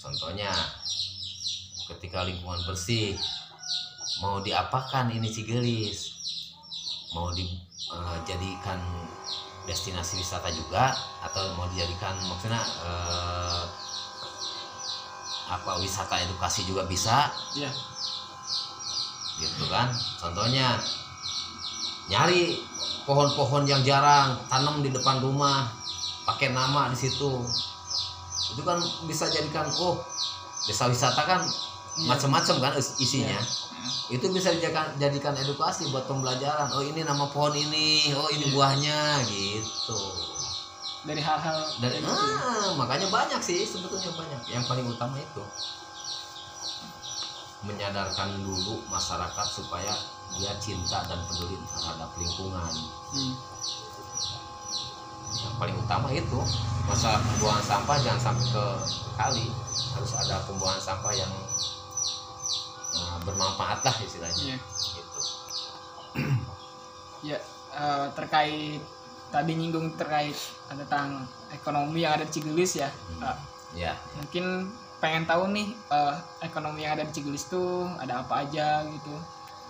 Contohnya 0.00 0.48
ketika 1.92 2.24
lingkungan 2.24 2.60
bersih 2.64 3.12
mau 4.24 4.40
diapakan 4.40 5.12
ini 5.12 5.28
Cigelis 5.28 6.08
mau 7.12 7.28
dijadikan 7.36 8.80
destinasi 9.64 10.20
wisata 10.20 10.52
juga 10.52 10.92
atau 11.24 11.56
mau 11.56 11.64
dijadikan 11.72 12.12
maksudnya 12.28 12.60
eh, 12.60 13.62
apa 15.48 15.76
wisata 15.80 16.20
edukasi 16.24 16.64
juga 16.68 16.84
bisa 16.88 17.28
Iya. 17.56 17.70
gitu 19.40 19.66
kan 19.68 19.90
contohnya 20.20 20.78
nyari 22.08 22.60
pohon-pohon 23.04 23.64
yang 23.68 23.80
jarang 23.84 24.36
tanam 24.48 24.80
di 24.80 24.88
depan 24.92 25.20
rumah 25.20 25.68
pakai 26.24 26.52
nama 26.52 26.88
di 26.92 26.96
situ 26.96 27.44
itu 28.54 28.62
kan 28.62 28.78
bisa 29.08 29.28
jadikan 29.32 29.68
oh 29.80 30.00
desa 30.64 30.88
wisata 30.88 31.22
kan. 31.28 31.40
Macam-macam 32.02 32.56
kan 32.58 32.72
is- 32.74 32.98
isinya. 32.98 33.38
Iya. 33.38 33.62
itu 34.04 34.28
bisa 34.32 34.52
dijadikan 34.52 34.96
jadikan 35.00 35.32
edukasi 35.36 35.88
buat 35.88 36.04
pembelajaran. 36.04 36.68
Oh 36.76 36.84
ini 36.84 37.04
nama 37.04 37.24
pohon 37.28 37.56
ini. 37.56 38.12
Oh 38.16 38.28
ini 38.32 38.52
buahnya 38.52 39.24
gitu. 39.28 40.00
Dari 41.04 41.20
hal-hal 41.20 41.56
dari 41.80 42.00
gitu. 42.00 42.08
ya. 42.08 42.16
ah, 42.16 42.68
makanya 42.76 43.08
banyak 43.12 43.40
sih 43.40 43.64
sebetulnya 43.64 44.12
banyak. 44.16 44.40
Yang 44.48 44.64
paling 44.68 44.86
utama 44.88 45.16
itu. 45.20 45.42
Menyadarkan 47.64 48.44
dulu 48.44 48.84
masyarakat 48.92 49.46
supaya 49.48 49.92
dia 50.36 50.52
cinta 50.60 51.04
dan 51.08 51.20
peduli 51.28 51.56
terhadap 51.72 52.10
lingkungan. 52.16 52.72
Hmm. 53.14 53.34
yang 55.34 55.54
paling 55.58 55.74
utama 55.74 56.06
itu 56.14 56.38
masa 56.86 57.18
pembuangan 57.18 57.64
sampah 57.66 57.96
jangan 58.06 58.22
sampai 58.22 58.46
ke 58.54 58.64
kali. 59.18 59.46
Harus 59.98 60.12
ada 60.14 60.38
pembuangan 60.46 60.78
sampah 60.78 61.10
yang 61.10 61.32
eh, 63.04 63.18
bermanfaat 63.22 63.80
lah 63.82 63.96
istilahnya 64.00 64.40
Iya. 64.40 64.58
gitu 64.94 65.20
Ya, 67.24 67.38
eh, 67.72 68.06
terkait 68.12 68.80
tadi 69.28 69.52
nyinggung 69.52 69.96
terkait 69.96 70.36
tentang 70.68 71.24
ekonomi 71.50 72.04
yang 72.04 72.14
ada 72.14 72.24
di 72.24 72.32
Cigelis 72.32 72.76
ya. 72.76 72.88
Eh, 73.18 73.36
ya 73.74 73.92
mungkin 74.14 74.70
pengen 75.00 75.24
tahu 75.24 75.50
nih 75.50 75.72
eh, 75.90 76.14
ekonomi 76.40 76.84
yang 76.84 76.94
ada 76.94 77.04
di 77.04 77.12
Cigelis 77.12 77.48
tuh 77.48 77.88
ada 77.96 78.20
apa 78.20 78.44
aja 78.44 78.84
gitu. 78.86 79.14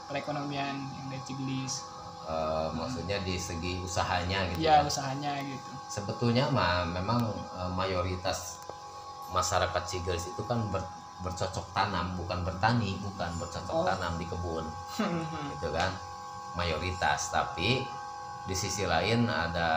Perekonomian 0.04 0.76
yang 0.76 1.04
ada 1.06 1.16
di 1.16 1.24
Cigelis. 1.24 1.86
eh, 2.24 2.68
maksudnya 2.72 3.20
di 3.20 3.36
segi 3.36 3.76
usahanya 3.78 4.48
gitu 4.50 4.58
Ya, 4.58 4.80
kan. 4.80 4.88
usahanya 4.88 5.32
gitu. 5.40 5.70
sebetulnya 5.86 6.48
mah 6.48 6.82
memang 6.84 7.20
eh, 7.54 7.70
mayoritas 7.70 8.64
masyarakat 9.28 9.82
Cigelis 9.84 10.26
itu 10.26 10.42
kan 10.42 10.56
ber- 10.68 10.88
bercocok 11.24 11.66
tanam 11.72 12.12
bukan 12.14 12.44
bertani 12.44 13.00
bukan 13.00 13.30
bercocok 13.40 13.72
Oh. 13.72 13.82
tanam 13.82 14.14
di 14.14 14.28
kebun. 14.28 14.64
Gitu 15.56 15.68
kan? 15.72 15.90
Mayoritas 16.54 17.32
tapi 17.32 17.82
di 18.44 18.54
sisi 18.54 18.84
lain 18.84 19.24
ada 19.26 19.70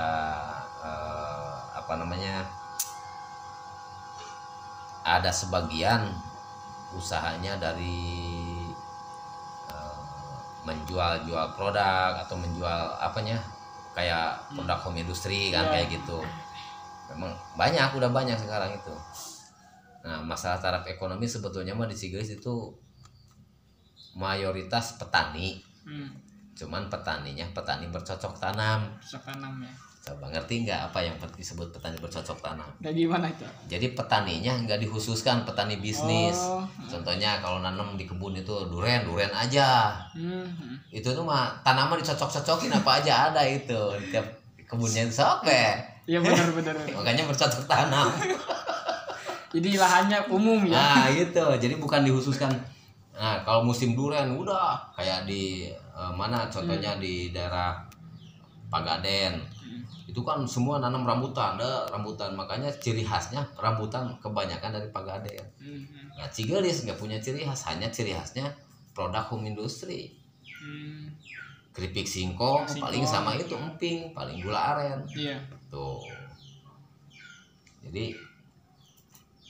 eh, 0.84 1.56
apa 1.74 1.94
namanya 1.96 2.44
ada 5.02 5.32
sebagian 5.32 6.12
usahanya 6.92 7.56
dari 7.56 8.68
eh, 9.72 10.38
menjual-jual 10.68 11.56
produk 11.56 12.20
atau 12.20 12.36
menjual 12.36 12.80
apanya 13.00 13.40
kayak 13.96 14.38
produk 14.54 14.78
home 14.78 15.00
industry 15.00 15.50
kan 15.50 15.66
Iya. 15.66 15.72
kayak 15.74 15.88
gitu. 15.96 16.20
Memang 17.08 17.32
banyak 17.56 17.88
udah 17.96 18.12
banyak 18.12 18.36
sekarang 18.36 18.76
itu 18.76 18.94
nah 20.08 20.24
masalah 20.24 20.56
taraf 20.56 20.88
ekonomi 20.88 21.28
sebetulnya 21.28 21.72
mah 21.72 21.84
di 21.84 21.94
Cigelis 21.94 22.32
itu 22.34 22.72
mayoritas 24.14 24.98
petani 24.98 25.60
Hmm, 25.84 26.12
cuman 26.54 26.88
petaninya 26.88 27.48
petani 27.50 27.88
bercocok 27.88 28.36
tanam 28.36 28.92
cocok 29.00 29.24
tanam 29.26 29.56
ya. 29.58 29.72
coba 30.04 30.28
ngerti 30.28 30.64
nggak 30.64 30.80
apa 30.86 31.00
yang 31.00 31.16
disebut 31.32 31.72
petani 31.72 31.96
bercocok 31.96 32.36
tanam 32.38 32.68
Kayak 32.78 32.96
gimana 32.98 33.26
itu? 33.26 33.48
jadi 33.68 33.88
petaninya 33.92 34.54
nggak 34.64 34.84
dikhususkan 34.84 35.44
petani 35.44 35.76
bisnis 35.78 36.36
Oh, 36.38 36.68
contohnya 36.86 37.40
kalau 37.40 37.60
nanam 37.60 37.96
di 37.96 38.04
kebun 38.04 38.36
itu 38.36 38.52
duren 38.68 39.04
duren 39.04 39.32
aja 39.32 39.96
hmm, 40.12 40.44
hmm. 40.44 40.76
itu 40.92 41.08
tuh 41.08 41.24
mah 41.24 41.56
tanaman 41.62 42.00
dicocok-cocokin 42.00 42.72
apa 42.74 42.92
aja 43.00 43.32
ada 43.32 43.44
itu 43.44 43.80
tiap 44.08 44.28
kebunnya 44.64 45.08
sok 45.08 45.48
be. 45.48 45.72
Iya 46.04 46.20
benar-benar. 46.20 46.76
makanya 46.92 47.24
bercocok 47.24 47.64
tanam 47.64 48.12
Jadi 49.48 49.70
lahannya 49.76 50.20
umum 50.28 50.60
ya. 50.64 50.76
nah 50.76 51.06
itu 51.08 51.40
jadi 51.58 51.76
bukan 51.76 52.04
dikhususkan 52.04 52.52
nah 53.14 53.42
kalau 53.42 53.64
musim 53.64 53.96
duren 53.96 54.30
udah 54.30 54.78
kayak 54.94 55.24
di 55.24 55.72
eh, 55.74 56.12
mana 56.14 56.46
contohnya 56.48 56.96
di 56.98 57.32
daerah 57.32 57.80
Pagaden 58.68 59.40
Hmm. 59.58 59.84
itu 60.06 60.22
kan 60.22 60.40
semua 60.44 60.80
nanam 60.80 61.04
rambutan 61.04 61.56
ada 61.56 61.84
rambutan 61.88 62.32
makanya 62.32 62.72
ciri 62.74 63.04
khasnya 63.04 63.44
rambutan 63.56 64.08
kebanyakan 64.18 64.72
dari 64.72 64.88
Pagaden 64.90 65.44
Hmm, 65.58 65.84
hmm, 65.84 66.08
nah 66.16 66.28
Cigelis 66.28 66.84
nggak 66.84 66.96
punya 66.96 67.16
ciri 67.18 67.44
khas 67.44 67.68
hanya 67.68 67.88
ciri 67.88 68.12
khasnya 68.12 68.48
produk 68.92 69.24
home 69.26 69.44
industry 69.46 70.16
hmm. 70.44 71.12
keripik 71.72 72.04
singkong 72.06 72.64
Singkong. 72.64 72.80
paling 72.88 73.04
sama 73.04 73.36
itu 73.36 73.54
emping 73.54 74.12
paling 74.12 74.40
gula 74.40 74.62
aren 74.74 75.04
Iya. 75.10 75.36
tuh 75.68 76.00
jadi 77.82 78.16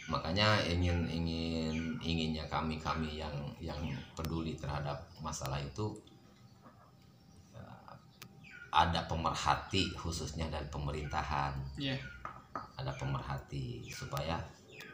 makanya 0.08 0.63
ingin 0.63 1.04
ingin 1.12 2.00
inginnya 2.00 2.48
kami 2.48 2.80
kami 2.80 3.20
yang 3.20 3.36
yang 3.60 3.80
peduli 4.15 4.56
terhadap 4.56 4.96
masalah 5.20 5.60
itu 5.60 5.91
eh, 7.52 7.91
ada 8.72 9.04
pemerhati 9.06 9.91
khususnya 10.00 10.48
dari 10.48 10.67
pemerintahan 10.72 11.54
Iya. 11.76 12.00
ada 12.80 12.96
pemerhati 12.96 13.84
supaya 13.91 14.39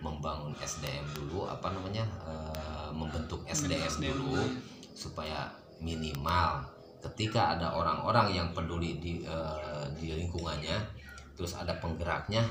membangun 0.02 0.52
SDM 0.58 1.06
dulu 1.13 1.45
apa 1.45 1.69
namanya 1.69 2.04
eh, 2.26 2.89
membentuk 2.91 3.45
SDM, 3.45 3.86
SDM 3.86 4.17
dulu 4.17 4.43
supaya 4.97 5.47
minimal 5.78 6.65
ketika 7.04 7.54
ada 7.60 7.76
orang-orang 7.76 8.34
yang 8.34 8.49
peduli 8.56 8.97
di 8.97 9.21
eh, 9.21 9.86
di 9.93 10.10
lingkungannya 10.10 10.82
terus 11.38 11.54
ada 11.54 11.78
penggeraknya 11.78 12.41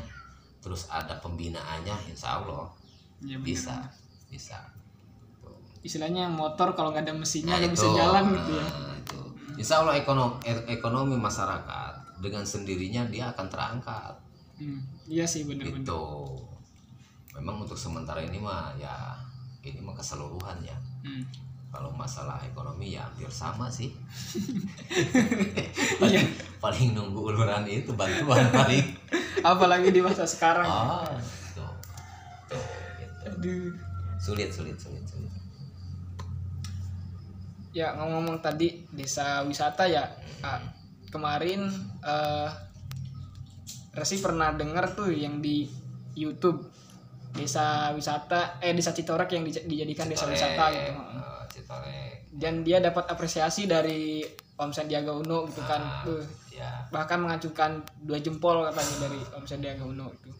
terus 0.62 0.86
ada 0.88 1.18
pembinaannya 1.18 2.06
insya 2.06 2.38
Allah 2.38 2.70
benar. 3.18 3.42
bisa 3.42 3.76
bisa 4.28 4.58
Tuh. 5.38 5.52
Istilahnya 5.82 6.26
motor 6.26 6.72
kalau 6.72 6.90
nggak 6.90 7.02
ada 7.02 7.12
mesinnya 7.12 7.52
Nah, 7.52 7.58
nggak 7.60 7.72
bisa 7.72 7.84
itu. 7.84 7.96
jalan 7.96 8.24
gitu 8.32 8.52
ya. 8.52 8.64
Nah, 8.64 8.94
itu. 8.96 9.18
Insya 9.58 9.74
Allah 9.78 9.94
ekonomi 9.96 10.38
ekonomi 10.66 11.16
masyarakat 11.16 11.92
dengan 12.18 12.42
sendirinya 12.42 13.02
dia 13.06 13.28
akan 13.28 13.46
terangkat 13.46 14.14
Hmm, 14.52 14.78
Iya 15.04 15.24
sih 15.24 15.42
benar-benar. 15.42 15.82
itu 15.82 16.00
memang 17.32 17.56
untuk 17.60 17.74
sementara 17.74 18.20
ini 18.20 18.38
mah 18.38 18.70
ya 18.76 19.18
ini 19.60 19.78
mah 19.78 19.92
keseluruhan 19.92 20.62
ya 20.62 20.76
Hmm. 21.02 21.26
Kalau 21.72 21.88
masalah 21.90 22.36
ekonomi 22.38 22.92
ya 22.92 23.02
hampir 23.02 23.26
sama 23.26 23.66
sih 23.66 23.88
Iya. 26.04 26.20
paling 26.60 26.92
nunggu 26.92 27.32
uluran 27.32 27.64
itu 27.64 27.90
bantuan 27.92 28.44
paling 28.52 28.84
Apalagi 29.40 29.88
di 29.88 29.98
masa 29.98 30.22
sekarang. 30.22 30.68
oh 30.68 31.08
tuh 31.50 31.72
gitu. 33.00 33.26
Aduh. 33.26 33.72
sulit 34.16 34.52
sulit 34.52 34.76
sulit 34.76 35.02
sulit 35.02 35.32
Ya 37.72 37.96
ngomong-ngomong 37.96 38.38
tadi 38.38 38.84
desa 38.92 39.40
wisata 39.42 39.88
ya. 39.88 40.04
ah, 40.40 40.60
kemarin 41.08 41.72
eh 42.00 42.50
Resi 43.92 44.20
pernah 44.20 44.52
dengar 44.52 44.92
tuh 44.92 45.08
yang 45.08 45.40
di 45.40 45.68
YouTube 46.12 46.64
desa 47.32 47.90
wisata 47.92 48.60
eh 48.60 48.72
desa 48.72 48.92
Citorek 48.92 49.32
yang 49.32 49.42
dij- 49.42 49.64
dijadikan 49.64 50.06
desa 50.06 50.24
Citorek, 50.24 50.36
wisata 50.36 50.64
gitu. 50.68 50.90
eh, 50.92 51.42
Citorek 51.48 52.12
Dan 52.32 52.54
dia 52.60 52.78
dapat 52.78 53.08
apresiasi 53.08 53.64
dari 53.64 54.24
Om 54.56 54.70
Sandiaga 54.70 55.12
Uno 55.12 55.44
gitu 55.48 55.60
kan. 55.62 55.80
Ah. 55.80 56.02
Tuh, 56.04 56.22
ya 56.52 56.88
bahkan 56.88 57.20
mengacungkan 57.20 57.80
dua 57.98 58.20
jempol 58.20 58.64
katanya 58.64 59.08
dari 59.08 59.20
Om 59.32 59.44
Sandiaga 59.44 59.84
Uno 59.84 60.12
itu. 60.12 60.30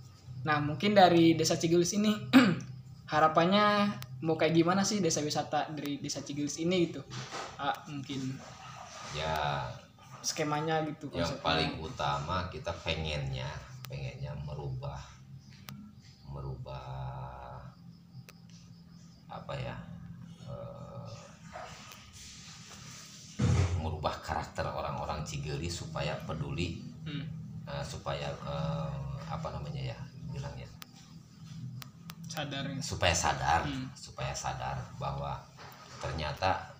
Nah 0.44 0.61
mungkin 0.61 0.92
dari 0.92 1.33
desa 1.33 1.57
Cigelis 1.57 1.92
ini 1.94 2.12
harapannya 3.12 3.92
mau 4.22 4.38
kayak 4.38 4.55
gimana 4.55 4.83
sih 4.83 5.00
desa 5.00 5.20
wisata 5.20 5.68
dari 5.68 5.98
desa 5.98 6.20
Cigelis 6.20 6.61
ini 6.61 6.88
gitu? 6.88 7.00
Ah, 7.57 7.74
mungkin 7.88 8.37
ya 9.12 9.68
skemanya 10.22 10.81
gitu 10.87 11.11
yang 11.12 11.28
paling 11.42 11.76
utama 11.76 12.46
kita 12.48 12.70
pengennya 12.81 13.48
pengennya 13.85 14.33
merubah 14.46 14.96
merubah 16.62 17.59
apa 19.27 19.55
ya 19.59 19.75
eh, 20.46 21.11
merubah 23.79 24.14
karakter 24.22 24.62
orang-orang 24.64 25.27
Cigeli 25.27 25.66
supaya 25.66 26.14
peduli 26.22 26.79
Hmm, 27.03 27.27
eh, 27.66 27.83
supaya 27.83 28.31
eh, 28.31 28.90
apa 29.27 29.48
namanya 29.51 29.90
ya 29.90 29.98
bilangnya 30.31 30.70
sadar 32.31 32.62
ya. 32.62 32.79
supaya 32.79 33.11
sadar 33.11 33.66
Hmm. 33.66 33.90
supaya 33.92 34.31
sadar 34.31 34.79
bahwa 35.03 35.35
ternyata 35.98 36.70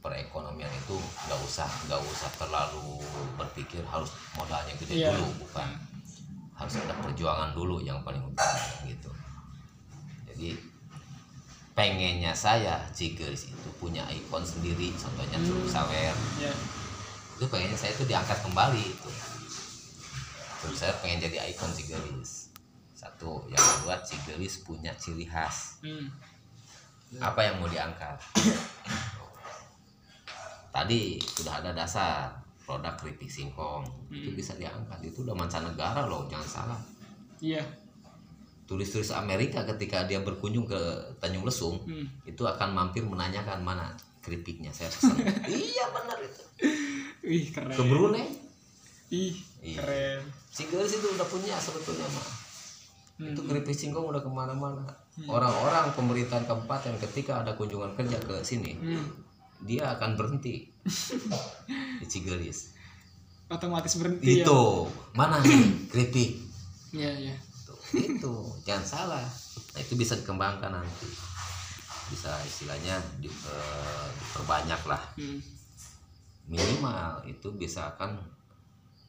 perekonomian 0.00 0.72
itu 0.72 0.96
nggak 0.96 1.40
usah 1.44 1.68
nggak 1.84 2.00
usah 2.00 2.30
terlalu 2.40 3.04
berpikir 3.36 3.84
harus 3.84 4.08
modalnya 4.32 4.72
gede 4.80 4.96
Iya. 4.96 5.12
dulu 5.12 5.44
bukan 5.44 5.68
harus 6.56 6.74
ada 6.80 6.96
perjuangan 7.04 7.52
dulu 7.52 7.84
yang 7.84 8.00
paling 8.00 8.24
utama 8.24 8.64
gitu. 8.88 9.12
Jadi 10.32 10.56
pengennya 11.76 12.32
saya 12.32 12.80
Cigelis 12.96 13.52
itu 13.52 13.68
punya 13.76 14.08
ikon 14.08 14.40
sendiri 14.40 14.96
contohnya 14.96 15.36
Hmm. 15.36 15.46
Curug 15.46 15.68
Sawer. 15.68 16.16
Ya. 16.40 16.52
Itu 17.36 17.44
pengennya 17.52 17.76
saya 17.76 17.92
itu 17.92 18.08
diangkat 18.08 18.40
kembali 18.40 18.82
itu 18.82 19.12
terus 20.66 20.82
saya 20.82 20.98
pengen 20.98 21.28
jadi 21.28 21.52
ikon 21.52 21.70
Cigelis 21.76 22.50
satu. 22.96 23.44
Yang 23.52 23.62
kedua 23.62 23.94
Cigelis 24.02 24.64
punya 24.64 24.96
ciri 24.96 25.28
khas. 25.28 25.84
Hmm. 25.84 26.08
apa 27.22 27.38
yang 27.38 27.62
mau 27.62 27.70
diangkat? 27.70 28.18
Tadi 30.74 31.22
sudah 31.22 31.62
ada 31.62 31.70
dasar 31.70 32.34
produk 32.66 32.92
keripik 32.96 33.30
singkong 33.30 33.86
itu 34.10 34.26
Hmm. 34.26 34.36
bisa 34.36 34.52
diangkat 34.52 34.98
itu 35.00 35.22
udah 35.22 35.32
mancanegara 35.32 36.04
loh 36.04 36.26
jangan 36.26 36.44
salah 36.44 36.80
iya 37.38 37.62
turis-turis 38.66 39.12
Amerika 39.12 39.62
ketika 39.64 40.02
dia 40.04 40.18
berkunjung 40.18 40.66
ke 40.66 40.78
Tanjung 41.16 41.46
Lesung 41.46 41.78
hmm. 41.80 42.26
itu 42.26 42.42
akan 42.42 42.74
mampir 42.74 43.00
menanyakan 43.02 43.62
mana 43.62 43.94
keripiknya 44.18 44.68
saya 44.68 44.90
pesan 44.90 45.14
iya 45.48 45.86
benar 45.88 46.18
itu 46.20 46.42
Wih 47.22 47.46
keren. 47.48 47.70
ke 47.70 47.82
Brunei 47.82 48.26
Ih 49.08 49.38
Iya. 49.58 49.78
keren. 49.78 50.20
Cigelis 50.48 50.92
itu 50.92 51.06
udah 51.08 51.24
punya 51.24 51.54
sebetulnya 51.56 52.06
mah 52.08 52.28
Hmm. 53.16 53.32
itu 53.32 53.40
keripik 53.40 53.72
singkong 53.72 54.04
udah 54.06 54.18
ke 54.18 54.28
mana-mana 54.28 54.84
orang-orang 55.24 55.88
pemerintahan 55.90 56.44
kabupaten 56.44 57.00
ketika 57.00 57.40
ada 57.40 57.54
kunjungan 57.54 57.94
kerja 57.94 58.18
ke 58.18 58.42
sini 58.42 58.76
Hmm. 58.76 59.08
Dia 59.62 59.96
akan 59.96 60.14
berhenti 60.14 60.68
di 62.00 62.06
Cigelis 62.06 62.74
Otomatis 63.46 63.94
berhenti 63.96 64.42
itu 64.42 64.60
mana 65.14 65.38
nih 65.38 65.86
keripik 65.86 66.30
ya. 66.90 67.10
Iya. 67.14 67.36
Tuh, 67.62 67.78
itu 67.94 68.34
jangan 68.62 68.84
salah 68.84 69.26
nah 69.72 69.80
itu 69.80 69.94
bisa 69.94 70.16
dikembangkan 70.16 70.72
nanti 70.72 71.06
bisa 72.06 72.30
istilahnya 72.42 72.96
di, 73.18 73.26
eh, 73.26 74.08
diperbanyak 74.14 74.82
lah 74.86 75.02
Hmm. 75.14 75.38
minimal 76.46 77.22
itu 77.26 77.50
bisa 77.52 77.90
kan 77.98 78.14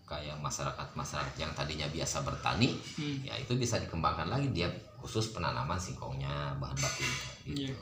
kayak 0.04 0.40
masyarakat 0.40 0.88
masyarakat 0.92 1.36
yang 1.36 1.52
tadinya 1.54 1.86
biasa 1.88 2.24
bertani 2.24 2.74
Hmm. 2.96 3.22
ya 3.22 3.38
itu 3.38 3.54
bisa 3.54 3.78
dikembangkan 3.78 4.28
lagi 4.28 4.50
dia 4.50 4.66
khusus 4.98 5.30
penanaman 5.30 5.78
singkongnya 5.78 6.58
bahan 6.58 6.74
bakunya 6.76 7.18
gitu. 7.46 7.62
Iya. 7.70 7.76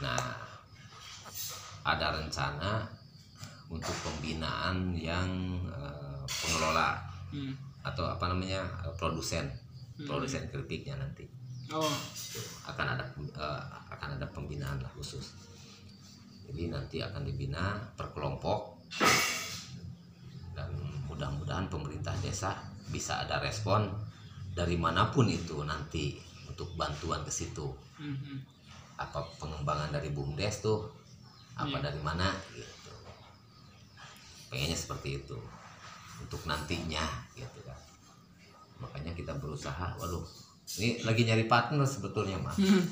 Nah, 0.00 0.20
ada 1.84 2.06
rencana 2.16 2.84
untuk 3.70 3.94
pembinaan 4.02 4.96
yang 4.96 5.28
eh, 5.70 6.20
pengelola 6.26 6.98
Hmm. 7.30 7.54
atau 7.86 8.10
apa 8.10 8.26
namanya 8.26 8.58
eh, 8.82 8.94
produsen 8.98 9.46
Hmm. 9.94 10.08
produsen 10.10 10.50
keripiknya 10.50 10.98
nanti 10.98 11.22
Oh. 11.70 11.86
akan 12.66 12.86
ada 12.98 13.04
eh, 13.14 13.62
akan 13.94 14.18
ada 14.18 14.26
pembinaan 14.34 14.82
lah 14.82 14.90
khusus. 14.96 15.36
Jadi 16.50 16.66
nanti 16.66 16.98
akan 16.98 17.22
dibina 17.22 17.78
per 17.94 18.10
kelompok 18.10 18.82
dan 20.50 20.66
mudah-mudahan 21.06 21.70
pemerintah 21.70 22.10
desa 22.18 22.58
bisa 22.90 23.22
ada 23.22 23.38
respon 23.38 23.86
dari 24.50 24.74
mana 24.74 25.14
pun 25.14 25.30
itu 25.30 25.62
nanti 25.62 26.18
untuk 26.50 26.74
bantuan 26.74 27.22
ke 27.22 27.30
situ 27.30 27.70
Hmm. 28.00 28.16
hmm. 28.18 28.38
Apa 29.00 29.24
pengembangan 29.40 29.88
dari 29.90 30.12
bumdes 30.12 30.60
tuh 30.60 30.84
apa 31.56 31.72
Iya. 31.72 31.84
dari 31.88 32.00
mana 32.00 32.28
gitu 32.52 32.92
pengennya 34.48 34.76
seperti 34.76 35.24
itu 35.24 35.36
untuk 36.20 36.44
nantinya 36.44 37.04
gitu 37.32 37.60
kan 37.64 37.78
makanya 38.78 39.12
kita 39.12 39.32
berusaha 39.36 39.96
waduh 39.96 40.24
ini 40.76 41.00
lagi 41.02 41.24
nyari 41.24 41.44
partner 41.46 41.82
sebetulnya 41.82 42.36
mah 42.36 42.54
Hmm. 42.54 42.84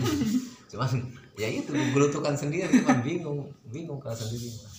cuman 0.70 0.90
ya 1.36 1.46
itu 1.46 1.70
gelutukan 1.70 2.34
sendiri 2.34 2.66
cuman 2.82 3.02
bingung 3.02 3.38
bingung 3.68 4.02
kalau 4.02 4.16
sendiri 4.16 4.50
mah 4.50 4.72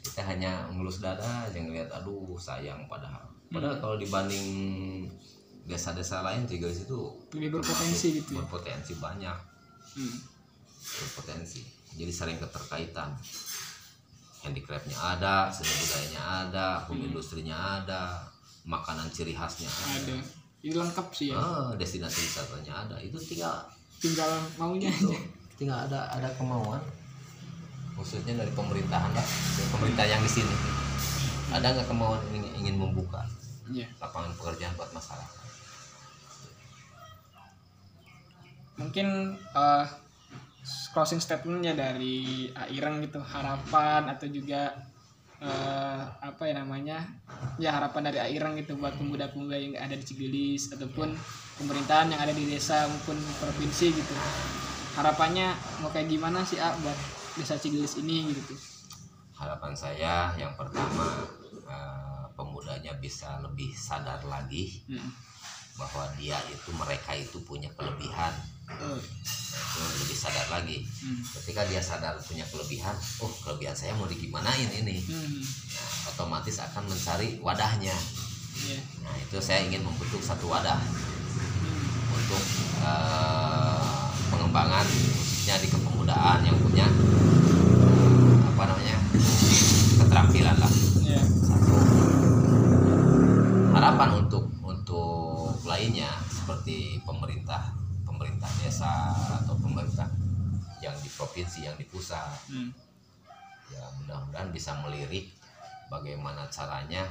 kita 0.00 0.20
hanya 0.24 0.68
ngelus 0.68 1.00
dada 1.00 1.48
aja 1.48 1.56
ngeliat 1.56 1.88
aduh 1.88 2.36
sayang 2.36 2.84
padahal 2.84 3.22
padahal 3.48 3.76
Hmm. 3.76 3.82
kalau 3.82 3.96
dibanding 3.96 4.48
desa-desa 5.62 6.20
lain 6.20 6.44
juga 6.44 6.66
di 6.66 6.76
situ 6.76 6.98
Lebih 7.32 7.48
berpotensi 7.54 8.06
gitu 8.14 8.30
ya. 8.30 8.36
berpotensi 8.40 8.92
banyak 8.96 9.38
Hmm. 9.90 10.16
berpotensi 10.78 11.60
jadi 11.92 12.08
sering 12.08 12.38
keterkaitan 12.38 13.10
handicraftnya 14.40 14.96
ada 14.96 15.50
seni 15.50 15.68
budayanya 15.68 16.22
ada 16.46 16.66
home 16.86 16.96
Hmm. 16.96 17.08
industrinya 17.08 17.56
ada 17.78 18.22
makanan 18.62 19.08
ciri 19.08 19.32
khasnya 19.32 19.66
ada, 19.66 19.98
Ada. 20.06 20.16
Ini 20.60 20.76
lengkap 20.76 21.06
sih 21.10 21.32
ya. 21.32 21.34
Ah, 21.34 21.72
destinasi 21.72 22.20
wisatanya 22.22 22.72
ada 22.78 22.96
itu 22.96 23.16
tinggal 23.18 23.64
Tinggal 23.96 24.28
maunya 24.56 24.88
itu 24.88 25.08
aja. 25.08 25.18
tinggal 25.54 25.78
ada 25.84 26.08
ada 26.10 26.28
kemauan 26.34 26.80
khususnya 27.92 28.32
dari 28.34 28.48
pemerintahan 28.50 29.10
lah 29.10 29.26
dari 29.50 29.68
pemerintah 29.70 30.06
yang 30.06 30.20
di 30.20 30.30
sini 30.30 30.56
ada 31.50 31.66
nggak 31.66 31.84
kemauan 31.84 32.16
ingin, 32.30 32.52
ingin 32.56 32.76
membuka 32.76 33.20
Iya. 33.70 33.86
lapangan 34.02 34.34
pekerjaan 34.34 34.74
buat 34.74 34.90
masyarakat. 34.90 35.38
Mungkin 38.80 39.06
eh, 39.36 39.86
closing 40.90 41.20
statementnya 41.22 41.76
dari 41.76 42.48
Aireng 42.52 43.00
gitu 43.04 43.20
harapan 43.22 44.10
atau 44.10 44.26
juga 44.28 44.74
eh, 45.40 46.02
apa 46.20 46.42
ya 46.44 46.60
namanya 46.60 47.04
ya 47.56 47.72
harapan 47.72 48.12
dari 48.12 48.18
Aireng 48.20 48.58
gitu 48.60 48.76
buat 48.76 48.96
pemuda-pemuda 48.96 49.56
yang 49.56 49.76
ada 49.78 49.96
di 49.96 50.04
Cigelis 50.04 50.72
ataupun 50.74 51.12
pemerintahan 51.60 52.12
yang 52.12 52.20
ada 52.20 52.32
di 52.32 52.48
desa 52.48 52.88
maupun 52.88 53.16
provinsi 53.40 53.92
gitu. 53.92 54.14
Harapannya 54.96 55.54
mau 55.80 55.92
kayak 55.92 56.10
gimana 56.10 56.42
sih 56.44 56.58
A 56.58 56.74
buat 56.80 56.96
desa 57.36 57.56
Cigelis 57.56 58.00
ini 58.00 58.32
gitu? 58.34 58.56
Harapan 59.36 59.72
saya 59.72 60.32
yang 60.36 60.52
pertama 60.56 61.24
eh, 61.68 62.09
pemudanya 62.40 62.96
bisa 62.96 63.36
lebih 63.44 63.68
sadar 63.76 64.24
lagi 64.24 64.80
Hmm. 64.88 65.12
bahwa 65.76 66.08
dia 66.16 66.40
itu 66.48 66.72
mereka 66.72 67.12
itu 67.12 67.36
punya 67.44 67.68
kelebihan 67.76 68.32
itu 68.70 69.80
lebih 70.00 70.16
sadar 70.16 70.46
lagi 70.48 70.80
hmm. 70.80 71.20
ketika 71.36 71.68
dia 71.68 71.80
sadar 71.80 72.16
punya 72.20 72.44
kelebihan 72.48 72.96
oh 73.20 73.28
kelebihan 73.44 73.76
saya 73.76 73.92
mau 73.92 74.08
digimanain 74.08 74.72
ini 74.72 75.04
Hmm. 75.04 75.44
nah, 75.76 76.16
otomatis 76.16 76.56
akan 76.58 76.88
mencari 76.88 77.36
wadahnya 77.38 77.92
Iya. 78.50 78.80
nah 79.00 79.14
itu 79.14 79.36
saya 79.38 79.64
ingin 79.64 79.84
membentuk 79.84 80.20
satu 80.20 80.48
wadah 80.48 80.80
Hmm. 80.80 82.16
untuk 82.16 82.42
eh, 82.80 84.00
pengembangan 84.28 84.86
khususnya 84.86 85.60
di 85.60 85.68
kepemudaan 85.68 86.40
yang 86.44 86.56
punya 86.56 86.86
harapan 93.90 94.22
untuk 94.22 94.46
untuk 94.62 95.50
lainnya 95.66 96.06
seperti 96.30 97.02
pemerintah 97.02 97.74
pemerintah 98.06 98.46
desa 98.62 98.86
atau 99.42 99.58
pemerintah 99.58 100.06
yang 100.78 100.94
di 101.02 101.10
provinsi 101.10 101.66
yang 101.66 101.74
di 101.74 101.82
pusat 101.90 102.30
Hmm. 102.46 102.70
ya 103.66 103.82
mudah-mudahan 103.98 104.54
bisa 104.54 104.78
melirik 104.86 105.34
bagaimana 105.90 106.46
caranya 106.54 107.02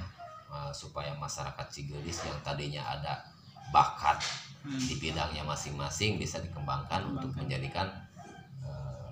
uh, 0.48 0.72
supaya 0.72 1.12
masyarakat 1.20 1.68
Cigelis 1.68 2.24
yang 2.24 2.40
tadinya 2.48 2.88
ada 2.88 3.28
bakat 3.76 4.24
Hmm. 4.64 4.80
di 4.80 4.96
bidangnya 5.00 5.44
masing-masing 5.44 6.16
bisa 6.16 6.40
dikembangkan 6.40 7.04
untuk 7.12 7.28
Kembangkan. 7.36 7.40
menjadikan 7.44 7.88
uh, 8.64 9.12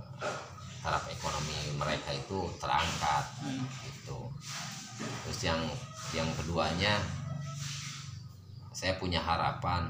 taraf 0.80 1.04
ekonomi 1.12 1.76
mereka 1.76 2.16
itu 2.16 2.48
terangkat 2.64 3.28
Hmm. 3.44 3.68
gitu 3.84 4.32
terus 5.28 5.40
yang 5.44 5.60
yang 6.16 6.32
keduanya 6.40 6.96
saya 8.78 8.94
punya 9.02 9.18
harapan 9.18 9.90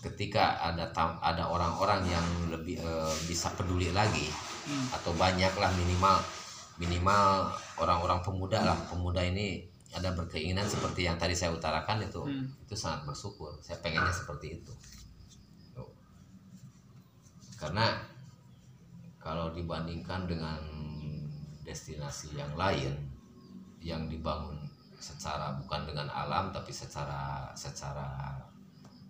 ketika 0.00 0.62
ada 0.62 0.86
ada 1.18 1.44
orang-orang 1.50 2.06
yang 2.06 2.26
lebih 2.54 2.78
eh, 2.78 3.14
bisa 3.26 3.50
peduli 3.58 3.90
lagi 3.90 4.30
Hmm. 4.60 4.92
atau 4.92 5.16
banyak 5.16 5.56
lah 5.56 5.72
minimal 5.72 6.20
minimal 6.76 7.48
orang-orang 7.80 8.20
pemuda 8.20 8.60
lah 8.60 8.76
pemuda 8.92 9.24
ini 9.24 9.64
ada 9.96 10.12
berkeinginan 10.12 10.68
seperti 10.68 11.08
yang 11.08 11.16
tadi 11.16 11.32
saya 11.32 11.56
utarakan 11.56 12.04
itu 12.04 12.20
Hmm. 12.20 12.44
itu 12.68 12.76
sangat 12.76 13.08
bersyukur 13.08 13.56
saya 13.64 13.80
pengennya 13.80 14.12
seperti 14.12 14.60
itu 14.60 14.72
Tuh. 15.72 15.88
karena 17.56 18.04
kalau 19.16 19.48
dibandingkan 19.56 20.28
dengan 20.28 20.60
destinasi 21.64 22.36
yang 22.36 22.52
lain 22.52 22.92
yang 23.80 24.12
dibangun 24.12 24.59
secara 25.00 25.56
bukan 25.56 25.88
dengan 25.88 26.06
alam 26.06 26.52
tapi 26.52 26.68
secara 26.70 27.48
secara 27.56 28.36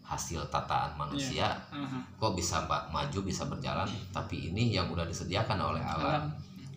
hasil 0.07 0.43
tataan 0.51 0.95
manusia 0.99 1.55
Aha. 1.71 1.99
kok 2.19 2.35
bisa 2.35 2.63
mbak 2.67 2.91
maju 2.91 3.19
bisa 3.23 3.47
berjalan 3.47 3.87
tapi 4.11 4.51
ini 4.51 4.75
yang 4.75 4.91
udah 4.91 5.07
disediakan 5.07 5.59
oleh 5.59 5.83
alam. 5.83 6.31
Alam. 6.31 6.35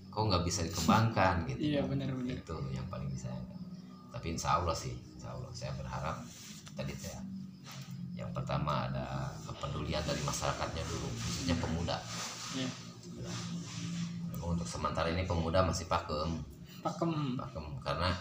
kok 0.09 0.21
nggak 0.29 0.43
bisa 0.45 0.61
dikembangkan 0.65 1.41
gitu 1.49 1.61
Iya 1.73 1.81
benar-benar. 1.85 2.37
itu 2.37 2.55
yang 2.69 2.85
paling 2.89 3.09
disayangkan 3.09 3.57
tapi 4.13 4.33
insya 4.33 4.61
Allah 4.61 4.75
sih 4.77 4.93
insya 4.93 5.33
Allah. 5.33 5.49
Saya 5.53 5.73
berharap 5.73 6.17
tadi 6.73 6.93
saya 6.93 7.21
yang 8.13 8.29
pertama 8.29 8.85
ada 8.89 9.29
kepedulian 9.45 10.05
dari 10.05 10.21
masyarakatnya 10.21 10.83
dulu 10.85 11.09
khususnya 11.17 11.57
pemuda. 11.57 11.97
Memang 14.29 14.53
untuk 14.53 14.67
sementara 14.69 15.09
ini 15.09 15.25
pemuda 15.25 15.65
masih 15.65 15.89
pakem. 15.89 16.37
Pakem. 16.85 17.39
Pakem 17.39 17.65
karena 17.81 18.13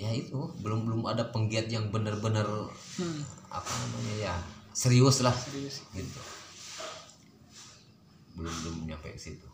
ya 0.00 0.08
itu 0.16 0.40
belum 0.64 0.88
belum 0.88 1.02
ada 1.04 1.28
penggiat 1.28 1.68
yang 1.68 1.92
benar-benar 1.92 2.48
hmm, 2.96 3.20
apa 3.52 3.68
namanya 3.84 4.14
ya 4.16 4.34
serius 4.72 5.20
lah. 5.20 5.36
Serius. 5.36 5.84
Gitu. 5.92 6.20
Belum 8.32 8.54
belum 8.64 8.76
nyampe 8.88 9.12
ke 9.12 9.20
situ. 9.20 9.44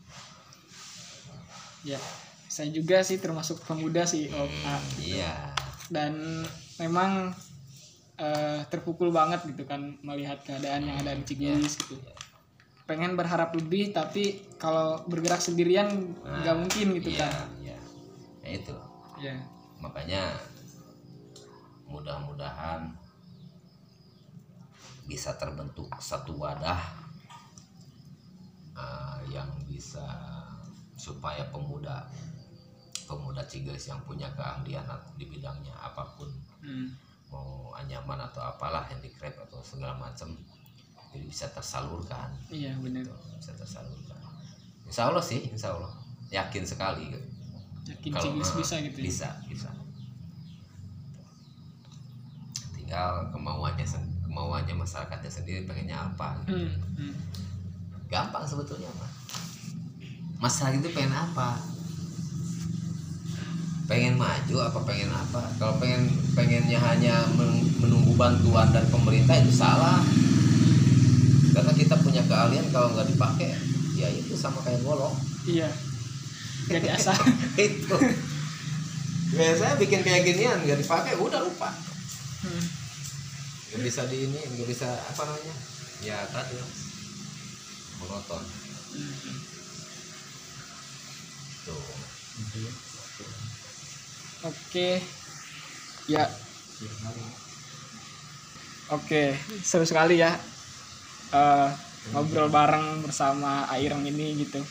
Ya 1.83 1.99
saya 2.47 2.71
juga 2.71 3.03
sih 3.03 3.19
termasuk 3.19 3.59
pemuda 3.67 4.07
sih 4.07 4.31
Om. 4.31 4.53
Ah, 4.63 4.83
iya. 5.03 5.35
Dan 5.91 6.47
memang 6.79 7.35
eh, 8.23 8.63
terpukul 8.71 9.11
banget 9.11 9.43
gitu 9.51 9.67
kan 9.67 9.99
melihat 10.07 10.39
keadaan 10.47 10.87
yang 10.87 10.97
ada 11.03 11.19
di 11.19 11.27
Cigelis 11.27 11.75
gitu. 11.83 11.99
pengen 12.87 13.19
berharap 13.19 13.51
lebih 13.51 13.91
tapi 13.91 14.47
kalau 14.63 15.03
bergerak 15.11 15.43
sendirian 15.43 15.91
nggak 16.23 16.55
mungkin 16.55 16.95
gitu 17.03 17.11
iya 17.11 17.27
kan. 17.27 17.51
iya. 17.59 17.77
Ya 18.47 18.51
itu. 18.55 18.77
Ya 19.19 19.35
makanya 19.81 20.37
mudah-mudahan 21.87 22.91
bisa 25.07 25.39
terbentuk 25.39 25.89
satu 26.03 26.35
wadah 26.35 26.83
eh, 28.75 29.19
yang 29.31 29.49
bisa 29.71 30.05
supaya 30.99 31.47
pemuda 31.55 32.11
pemuda 33.07 33.47
Ciges 33.47 33.87
yang 33.87 34.03
punya 34.03 34.27
keahlian 34.35 34.83
di 35.15 35.31
bidangnya 35.31 35.73
apa 35.79 36.19
pun 36.19 36.27
hmm, 36.67 36.91
mau 37.31 37.71
anyaman 37.79 38.19
atau 38.19 38.43
apalah 38.43 38.83
handicraft 38.91 39.47
atau 39.47 39.63
segala 39.63 39.95
macam 39.95 40.35
jadi 41.17 41.33
bisa 41.33 41.49
tersalurkan. 41.49 42.29
Iya 42.53 42.77
benar. 42.77 43.09
Bisa 43.41 43.57
tersalurkan. 43.57 44.21
Insya 44.85 45.09
Allah 45.09 45.25
sih 45.25 45.49
Insya 45.49 45.73
Allah. 45.73 45.97
Yakin 46.29 46.65
sekali 46.69 47.09
yakin 47.87 48.11
Kalau, 48.11 48.31
eh, 48.35 48.57
bisa 48.59 48.75
gitu 48.83 48.99
ya? 48.99 49.05
bisa 49.07 49.29
bisa. 49.47 49.71
Tinggal 52.75 53.31
kemauannya 53.31 53.87
kemauannya 54.27 54.75
masyarakatnya 54.75 55.31
sendiri 55.31 55.65
pengennya 55.65 55.97
apa 55.97 56.43
gitu. 56.45 56.67
Hmm, 56.67 56.75
hmm. 56.99 57.15
gampang 58.07 58.47
sebetulnya 58.47 58.91
mah 58.99 59.11
masyarakat 60.37 60.85
itu 60.85 60.91
pengen 60.93 61.15
apa? 61.17 61.57
Pengen 63.87 64.19
maju 64.19 64.57
apa 64.67 64.79
pengen 64.83 65.11
apa? 65.15 65.43
Kalau 65.57 65.79
pengen 65.79 66.11
pengennya 66.35 66.77
hanya 66.77 67.23
men- 67.39 67.71
menunggu 67.81 68.13
bantuan 68.19 68.69
dari 68.75 68.85
pemerintah 68.91 69.39
itu 69.41 69.55
salah. 69.55 70.03
Karena 71.57 71.73
kita 71.73 71.97
punya 72.05 72.21
keahlian 72.27 72.69
kalau 72.69 72.93
nggak 72.93 73.09
dipakai 73.09 73.57
ya 73.97 74.11
itu 74.13 74.37
sama 74.37 74.61
kayak 74.61 74.85
golok. 74.85 75.15
Iya 75.49 75.71
jadi 76.67 76.89
asal 76.95 77.17
itu. 77.67 77.97
Biasanya 79.37 79.75
bikin 79.79 80.01
kayak 80.07 80.23
ginian 80.27 80.59
nggak 80.63 80.81
dipakai 80.83 81.19
udah 81.19 81.41
lupa. 81.43 81.71
Hmm, 82.47 82.65
nggak 83.73 83.81
bisa 83.83 84.07
di 84.07 84.31
ini 84.31 84.39
nggak 84.39 84.69
bisa 84.71 84.89
apa 84.91 85.23
namanya 85.27 85.55
ya 86.03 86.19
tadi. 86.31 86.57
Monoton. 87.99 88.43
Hmm, 88.95 89.37
tuh. 91.67 91.83
Oke. 94.47 95.03
Ya. 96.07 96.31
Oke 98.87 99.35
seru 99.67 99.83
sekali 99.83 100.23
ya 100.23 100.39
Eh, 101.35 101.71
ngobrol 102.15 102.47
bareng 102.47 103.03
bersama 103.03 103.67
Aireng 103.67 104.07
ini 104.07 104.47
gitu 104.47 104.63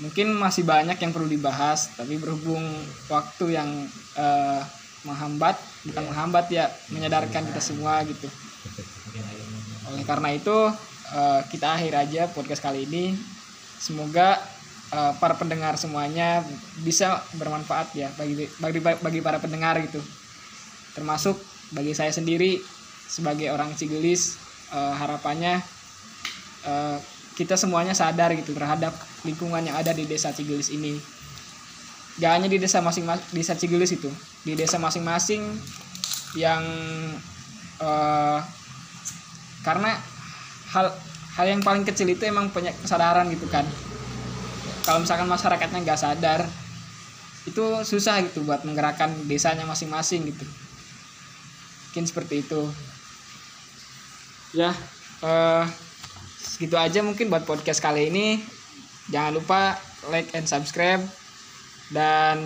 mungkin 0.00 0.32
masih 0.32 0.64
banyak 0.64 0.96
yang 0.96 1.12
perlu 1.12 1.28
dibahas 1.28 1.92
tapi 1.92 2.16
berhubung 2.16 2.64
waktu 3.12 3.56
yang 3.56 3.68
eh, 4.16 4.62
menghambat 5.04 5.56
bukan 5.88 6.04
menghambat 6.12 6.46
ya 6.52 6.68
menyadarkan 6.92 7.48
kita 7.48 7.60
semua 7.60 8.04
gitu. 8.04 8.28
Oleh 9.92 10.04
karena 10.04 10.28
itu 10.32 10.56
eh, 11.12 11.40
kita 11.48 11.76
akhir 11.76 11.92
aja 11.96 12.22
podcast 12.32 12.64
kali 12.64 12.88
ini. 12.88 13.16
Semoga 13.80 14.40
eh, 14.92 15.12
para 15.20 15.36
pendengar 15.36 15.76
semuanya 15.76 16.44
bisa 16.80 17.20
bermanfaat 17.36 17.92
ya 17.96 18.08
bagi 18.16 18.48
bagi 18.60 18.80
bagi 18.80 19.20
para 19.20 19.36
pendengar 19.40 19.80
gitu. 19.84 20.00
Termasuk 20.96 21.36
bagi 21.72 21.92
saya 21.92 22.10
sendiri 22.10 22.60
sebagai 23.08 23.52
orang 23.52 23.72
Cigelis 23.76 24.36
eh, 24.72 24.94
harapannya 24.96 25.60
eh, 26.64 26.98
kita 27.40 27.56
semuanya 27.56 27.96
sadar 27.96 28.36
gitu 28.36 28.52
terhadap 28.52 28.92
lingkungan 29.24 29.64
yang 29.64 29.72
ada 29.72 29.96
di 29.96 30.04
desa 30.04 30.28
Cigelis 30.28 30.68
ini. 30.68 31.00
Gak 32.20 32.36
hanya 32.36 32.52
di 32.52 32.60
desa 32.60 32.84
masing 32.84 33.08
desa 33.32 33.56
Cigelis 33.56 33.96
itu 33.96 34.12
di 34.44 34.52
desa 34.52 34.76
masing-masing 34.76 35.40
yang 36.36 36.60
eh, 37.80 38.38
karena 39.64 39.96
hal 40.68 40.92
hal 41.32 41.46
yang 41.48 41.64
paling 41.64 41.88
kecil 41.88 42.12
itu 42.12 42.28
emang 42.28 42.52
punya 42.52 42.76
kesadaran 42.76 43.24
gitu 43.32 43.48
kan. 43.48 43.64
Kalau 44.84 45.00
misalkan 45.00 45.24
masyarakatnya 45.24 45.80
nggak 45.80 45.96
sadar 45.96 46.44
itu 47.48 47.64
susah 47.88 48.20
gitu 48.20 48.44
buat 48.44 48.68
menggerakkan 48.68 49.16
desanya 49.24 49.64
masing-masing 49.64 50.28
gitu. 50.28 50.44
Mungkin 51.88 52.04
seperti 52.04 52.44
itu. 52.44 52.68
Ya 54.52 54.76
eh 55.24 55.64
segitu 56.60 56.76
aja 56.76 57.00
mungkin 57.00 57.32
buat 57.32 57.48
podcast 57.48 57.80
kali 57.80 58.12
ini 58.12 58.36
jangan 59.08 59.32
lupa 59.32 59.80
like 60.12 60.28
and 60.36 60.44
subscribe 60.44 61.00
dan 61.88 62.36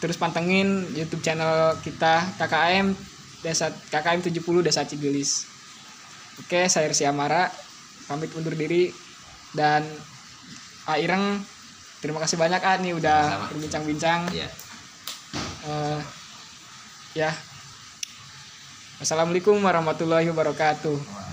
terus 0.00 0.16
pantengin 0.16 0.88
YouTube 0.96 1.20
channel 1.20 1.76
kita 1.84 2.24
KKM 2.40 2.96
Desa 3.44 3.68
KKM 3.68 4.32
70 4.32 4.64
Desa 4.64 4.88
Cigelis. 4.88 5.44
Oke, 6.40 6.72
saya 6.72 6.88
Rizky 6.88 7.04
Amara 7.04 7.52
pamit 8.08 8.32
undur 8.32 8.56
diri 8.56 8.96
dan 9.52 9.84
A 10.88 10.96
Ireng 10.96 11.44
terima 12.00 12.24
kasih 12.24 12.40
banyak 12.40 12.64
A 12.64 12.80
nih 12.80 12.96
udah 12.96 13.52
berbincang-bincang. 13.52 14.32
ya 14.32 14.48
Eh, 15.68 16.00
ya. 17.12 17.28
Assalamualaikum 19.04 19.60
warahmatullahi 19.60 20.32
wabarakatuh. 20.32 21.27